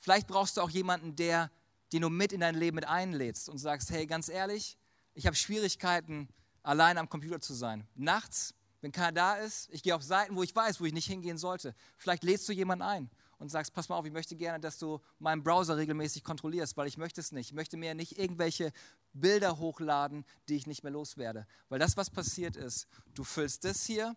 Vielleicht 0.00 0.26
brauchst 0.26 0.56
du 0.56 0.60
auch 0.60 0.70
jemanden, 0.70 1.14
der, 1.14 1.50
den 1.92 2.02
du 2.02 2.10
mit 2.10 2.32
in 2.32 2.40
dein 2.40 2.56
Leben 2.56 2.74
mit 2.74 2.88
einlädst 2.88 3.48
und 3.48 3.58
sagst, 3.58 3.90
hey, 3.90 4.06
ganz 4.06 4.28
ehrlich, 4.28 4.76
ich 5.14 5.26
habe 5.26 5.36
Schwierigkeiten, 5.36 6.28
allein 6.62 6.98
am 6.98 7.08
Computer 7.08 7.40
zu 7.40 7.54
sein. 7.54 7.86
Nachts 7.94 8.54
Wenn 8.80 8.90
keiner 8.90 9.12
da 9.12 9.34
ist, 9.36 9.68
ich 9.70 9.84
gehe 9.84 9.94
auf 9.94 10.02
Seiten, 10.02 10.34
wo 10.34 10.42
ich 10.42 10.54
weiß, 10.54 10.80
wo 10.80 10.84
ich 10.84 10.92
nicht 10.92 11.06
hingehen 11.06 11.38
sollte. 11.38 11.72
Vielleicht 11.98 12.24
lädst 12.24 12.48
du 12.48 12.52
jemanden 12.52 12.82
ein 12.82 13.10
und 13.38 13.48
sagst, 13.48 13.72
pass 13.72 13.88
mal 13.88 13.96
auf, 13.96 14.06
ich 14.06 14.12
möchte 14.12 14.34
gerne, 14.34 14.58
dass 14.58 14.78
du 14.78 15.00
meinen 15.20 15.44
Browser 15.44 15.76
regelmäßig 15.76 16.24
kontrollierst, 16.24 16.76
weil 16.76 16.88
ich 16.88 16.98
möchte 16.98 17.20
es 17.20 17.30
nicht. 17.30 17.50
Ich 17.50 17.54
möchte 17.54 17.76
mir 17.76 17.94
nicht 17.94 18.18
irgendwelche 18.18 18.72
Bilder 19.12 19.58
hochladen, 19.58 20.24
die 20.48 20.56
ich 20.56 20.66
nicht 20.66 20.82
mehr 20.82 20.92
loswerde. 20.92 21.46
Weil 21.68 21.78
das, 21.78 21.96
was 21.96 22.10
passiert 22.10 22.56
ist, 22.56 22.88
du 23.14 23.22
füllst 23.22 23.64
das 23.64 23.84
hier 23.84 24.16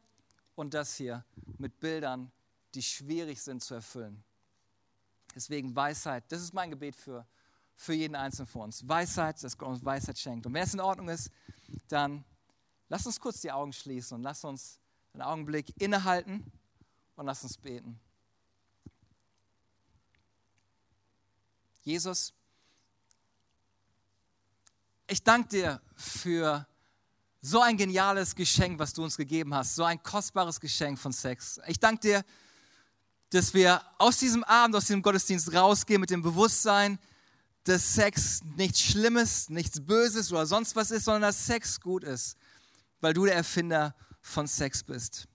und 0.55 0.73
das 0.73 0.95
hier 0.95 1.23
mit 1.57 1.79
Bildern, 1.79 2.31
die 2.73 2.81
schwierig 2.81 3.41
sind 3.41 3.63
zu 3.63 3.75
erfüllen. 3.75 4.23
Deswegen 5.33 5.75
Weisheit, 5.75 6.23
das 6.29 6.41
ist 6.41 6.53
mein 6.53 6.69
Gebet 6.69 6.95
für, 6.95 7.27
für 7.75 7.93
jeden 7.93 8.15
Einzelnen 8.15 8.47
von 8.47 8.61
uns. 8.63 8.87
Weisheit, 8.87 9.43
dass 9.43 9.57
Gott 9.57 9.69
uns 9.69 9.83
Weisheit 9.83 10.17
schenkt. 10.17 10.45
Und 10.45 10.53
wenn 10.53 10.63
es 10.63 10.73
in 10.73 10.79
Ordnung 10.79 11.09
ist, 11.09 11.29
dann 11.89 12.23
lass 12.87 13.05
uns 13.05 13.19
kurz 13.19 13.41
die 13.41 13.51
Augen 13.51 13.73
schließen 13.73 14.15
und 14.15 14.23
lass 14.23 14.43
uns 14.45 14.79
einen 15.13 15.23
Augenblick 15.23 15.73
innehalten 15.81 16.51
und 17.15 17.25
lass 17.25 17.43
uns 17.43 17.57
beten. 17.57 17.99
Jesus, 21.83 22.33
ich 25.07 25.23
danke 25.23 25.49
dir 25.49 25.81
für 25.95 26.65
so 27.45 27.61
ein 27.61 27.77
geniales 27.77 28.35
Geschenk, 28.35 28.79
was 28.79 28.93
du 28.93 29.03
uns 29.03 29.17
gegeben 29.17 29.53
hast, 29.53 29.75
so 29.75 29.83
ein 29.83 30.01
kostbares 30.01 30.59
Geschenk 30.59 30.97
von 30.97 31.11
Sex. 31.11 31.59
Ich 31.67 31.79
danke 31.79 32.01
dir, 32.01 32.25
dass 33.29 33.53
wir 33.53 33.81
aus 33.99 34.17
diesem 34.17 34.43
Abend, 34.43 34.75
aus 34.75 34.85
diesem 34.85 35.03
Gottesdienst 35.03 35.53
rausgehen 35.53 36.01
mit 36.01 36.09
dem 36.09 36.23
Bewusstsein, 36.23 36.97
dass 37.63 37.93
Sex 37.93 38.41
nichts 38.55 38.81
Schlimmes, 38.81 39.49
nichts 39.49 39.79
Böses 39.79 40.31
oder 40.31 40.45
sonst 40.47 40.75
was 40.75 40.89
ist, 40.89 41.05
sondern 41.05 41.23
dass 41.23 41.45
Sex 41.45 41.79
gut 41.79 42.03
ist, 42.03 42.35
weil 42.99 43.13
du 43.13 43.25
der 43.25 43.35
Erfinder 43.35 43.95
von 44.21 44.47
Sex 44.47 44.83
bist. 44.83 45.27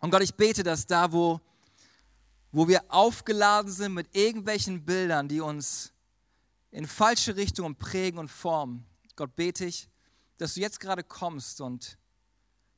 Und 0.00 0.10
Gott, 0.10 0.22
ich 0.22 0.34
bete, 0.34 0.64
dass 0.64 0.86
da, 0.86 1.12
wo, 1.12 1.40
wo 2.50 2.66
wir 2.66 2.82
aufgeladen 2.88 3.70
sind 3.70 3.94
mit 3.94 4.16
irgendwelchen 4.16 4.84
Bildern, 4.84 5.28
die 5.28 5.40
uns 5.40 5.92
in 6.72 6.86
falsche 6.86 7.36
Richtungen 7.36 7.76
prägen 7.76 8.18
und 8.18 8.28
formen, 8.28 8.84
Gott 9.14 9.36
bete 9.36 9.66
ich, 9.66 9.89
dass 10.40 10.54
du 10.54 10.60
jetzt 10.60 10.80
gerade 10.80 11.04
kommst 11.04 11.60
und 11.60 11.98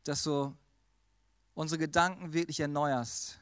dass 0.02 0.24
du 0.24 0.52
unsere 1.54 1.78
Gedanken 1.78 2.32
wirklich 2.32 2.58
erneuerst, 2.58 3.38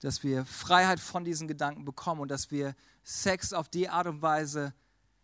dass 0.00 0.24
wir 0.24 0.44
Freiheit 0.44 0.98
von 0.98 1.24
diesen 1.24 1.46
Gedanken 1.46 1.84
bekommen 1.84 2.22
und 2.22 2.28
dass 2.28 2.50
wir 2.50 2.74
Sex 3.04 3.52
auf 3.52 3.68
die 3.68 3.88
Art 3.88 4.08
und 4.08 4.22
Weise 4.22 4.74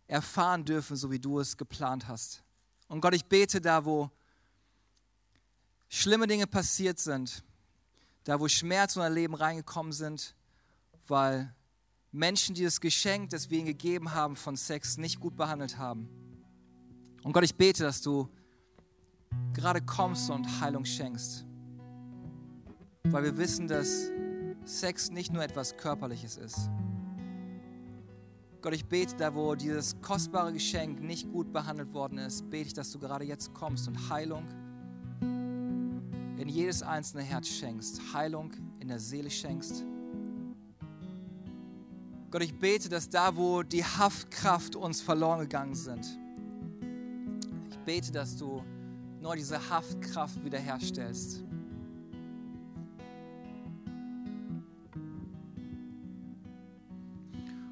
erfahren 0.07 0.63
dürfen, 0.63 0.95
so 0.95 1.11
wie 1.11 1.19
du 1.19 1.41
es 1.41 1.57
geplant 1.57 2.07
hast. 2.07 2.41
Und 2.87 3.01
Gott, 3.01 3.13
ich 3.13 3.25
bete 3.25 3.59
da, 3.59 3.83
wo 3.83 4.09
schlimme 5.89 6.25
Dinge 6.25 6.47
passiert 6.47 6.99
sind, 6.99 7.43
da 8.23 8.39
wo 8.39 8.47
Schmerz 8.47 8.95
in 8.95 9.01
unser 9.01 9.13
Leben 9.13 9.35
reingekommen 9.35 9.91
sind, 9.91 10.35
weil 11.05 11.53
Menschen, 12.13 12.55
die 12.55 12.63
das 12.63 12.79
Geschenk, 12.79 13.31
das 13.31 13.49
wir 13.49 13.57
ihnen 13.57 13.67
gegeben 13.67 14.13
haben 14.13 14.37
von 14.37 14.55
Sex, 14.55 14.95
nicht 14.97 15.19
gut 15.19 15.35
behandelt 15.35 15.77
haben. 15.77 16.28
Und 17.23 17.33
Gott, 17.33 17.43
ich 17.43 17.55
bete, 17.55 17.83
dass 17.83 18.01
du 18.01 18.29
gerade 19.53 19.81
kommst 19.81 20.29
und 20.29 20.61
Heilung 20.61 20.85
schenkst. 20.85 21.45
Weil 23.03 23.23
wir 23.23 23.37
wissen, 23.37 23.67
dass 23.67 24.09
Sex 24.65 25.09
nicht 25.09 25.33
nur 25.33 25.43
etwas 25.43 25.75
Körperliches 25.75 26.37
ist. 26.37 26.69
Gott, 28.61 28.73
ich 28.73 28.85
bete 28.85 29.15
da, 29.15 29.33
wo 29.33 29.55
dieses 29.55 29.99
kostbare 30.01 30.51
Geschenk 30.51 31.01
nicht 31.01 31.31
gut 31.31 31.51
behandelt 31.53 31.93
worden 31.93 32.17
ist, 32.17 32.49
bete 32.49 32.67
ich, 32.67 32.73
dass 32.73 32.91
du 32.91 32.99
gerade 32.99 33.25
jetzt 33.25 33.53
kommst 33.53 33.87
und 33.87 34.09
Heilung 34.09 34.45
in 35.21 36.47
jedes 36.47 36.83
einzelne 36.83 37.23
Herz 37.23 37.47
schenkst, 37.47 38.01
Heilung 38.13 38.51
in 38.79 38.87
der 38.87 38.99
Seele 38.99 39.29
schenkst. 39.29 39.85
Gott, 42.31 42.43
ich 42.43 42.57
bete, 42.57 42.89
dass 42.89 43.09
da, 43.09 43.35
wo 43.35 43.63
die 43.63 43.83
Haftkraft 43.83 44.75
uns 44.75 45.01
verloren 45.01 45.39
gegangen 45.39 45.73
sind, 45.73 46.05
bete, 47.89 48.11
dass 48.11 48.37
du 48.37 48.63
neu 49.19 49.35
diese 49.35 49.57
Haftkraft 49.67 50.45
wiederherstellst. 50.45 51.43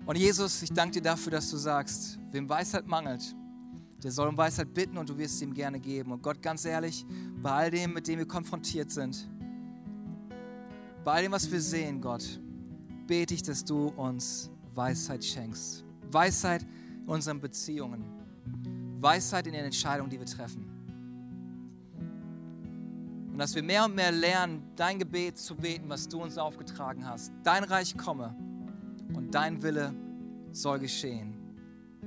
Und 0.08 0.17
Jesus, 0.17 0.63
ich 0.63 0.71
danke 0.71 0.93
dir 0.93 1.03
dafür, 1.03 1.34
dass 1.34 1.51
du 1.51 1.58
sagst, 1.58 2.17
wem 2.32 2.49
Weisheit 2.49 2.88
mangelt, 2.88 3.36
der 4.01 4.10
soll 4.10 4.27
um 4.27 4.36
Weisheit 4.36 4.73
bitten 4.73 4.97
und 4.97 5.08
du 5.08 5.15
wirst 5.15 5.39
ihm 5.43 5.53
gerne 5.53 5.80
geben. 5.80 6.12
Und 6.12 6.23
Gott, 6.23 6.41
ganz 6.41 6.65
ehrlich, 6.65 7.06
bei 7.39 7.51
all 7.51 7.69
dem, 7.69 7.93
mit 7.93 8.08
dem 8.08 8.17
wir 8.17 8.27
konfrontiert 8.27 8.89
sind, 8.89 9.30
bei 11.03 11.12
all 11.12 11.21
dem, 11.21 11.32
was 11.32 11.51
wir 11.51 11.62
sehen, 11.62 12.01
Gott, 12.01 12.41
bete 13.06 13.36
ich, 13.36 13.43
dass 13.43 13.63
du 13.63 13.89
uns 13.89 14.49
Weisheit 14.73 15.23
schenkst. 15.23 15.86
Weisheit 16.10 16.65
in 17.03 17.08
unseren 17.08 17.39
Beziehungen. 17.39 18.16
Weisheit 19.01 19.47
in 19.47 19.53
den 19.53 19.65
Entscheidungen, 19.65 20.10
die 20.10 20.19
wir 20.19 20.25
treffen. 20.25 20.65
Und 23.31 23.38
dass 23.38 23.53
wir 23.53 23.63
mehr 23.63 23.86
und 23.86 23.95
mehr 23.95 24.12
lernen, 24.12 24.63
dein 24.75 24.97
Gebet 24.97 25.38
zu 25.38 25.55
beten, 25.55 25.89
was 25.89 26.07
du 26.07 26.21
uns 26.23 26.38
aufgetragen 26.38 27.05
hast. 27.05 27.31
Dein 27.43 27.63
Reich 27.63 27.95
komme 27.95 28.36
und 29.13 29.36
dein 29.36 29.62
Wille 29.62 29.93
soll 30.51 30.79
geschehen 30.79 31.36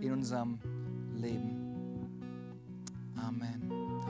in 0.00 0.12
unserem 0.12 0.58
Leben. 1.14 1.56
Amen. 3.16 3.62
Amen. 3.70 4.00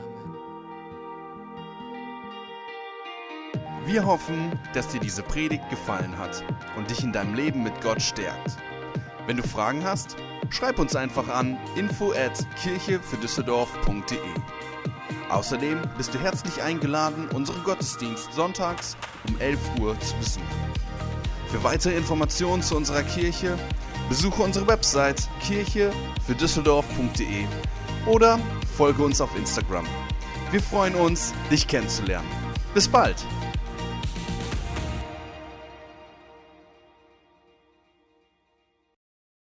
Wir 3.85 4.07
hoffen, 4.07 4.59
dass 4.73 4.88
dir 4.88 5.01
diese 5.01 5.23
Predigt 5.23 5.69
gefallen 5.69 6.16
hat 6.16 6.43
und 6.77 6.88
dich 6.90 7.03
in 7.03 7.12
deinem 7.12 7.35
Leben 7.35 7.62
mit 7.62 7.81
Gott 7.83 8.01
stärkt. 8.01 8.57
Wenn 9.27 9.37
du 9.37 9.43
Fragen 9.43 9.85
hast, 9.85 10.16
schreib 10.51 10.79
uns 10.79 10.95
einfach 10.95 11.29
an 11.29 11.57
info 11.77 12.13
at 12.13 12.47
kirchefürdüsseldorf.de. 12.63 14.19
Außerdem 15.31 15.81
bist 15.97 16.13
du 16.13 16.19
herzlich 16.19 16.63
eingeladen, 16.63 17.29
unseren 17.33 17.63
Gottesdienst 17.65 18.33
sonntags 18.33 18.97
um 19.29 19.41
11 19.41 19.59
Uhr 19.81 19.99
zu 20.01 20.15
besuchen. 20.17 20.47
Für 21.49 21.63
weitere 21.65 21.97
Informationen 21.97 22.63
zu 22.63 22.77
unserer 22.77 23.03
Kirche 23.03 23.57
besuche 24.09 24.43
unsere 24.43 24.67
Website 24.67 25.29
kirchefürdüsseldorf.de 25.47 27.45
oder 28.07 28.39
folge 28.77 29.03
uns 29.05 29.21
auf 29.21 29.37
Instagram. 29.37 29.87
Wir 30.51 30.63
freuen 30.63 30.95
uns, 30.97 31.33
dich 31.51 31.67
kennenzulernen. 31.69 32.29
Bis 32.75 32.89
bald! 32.89 33.25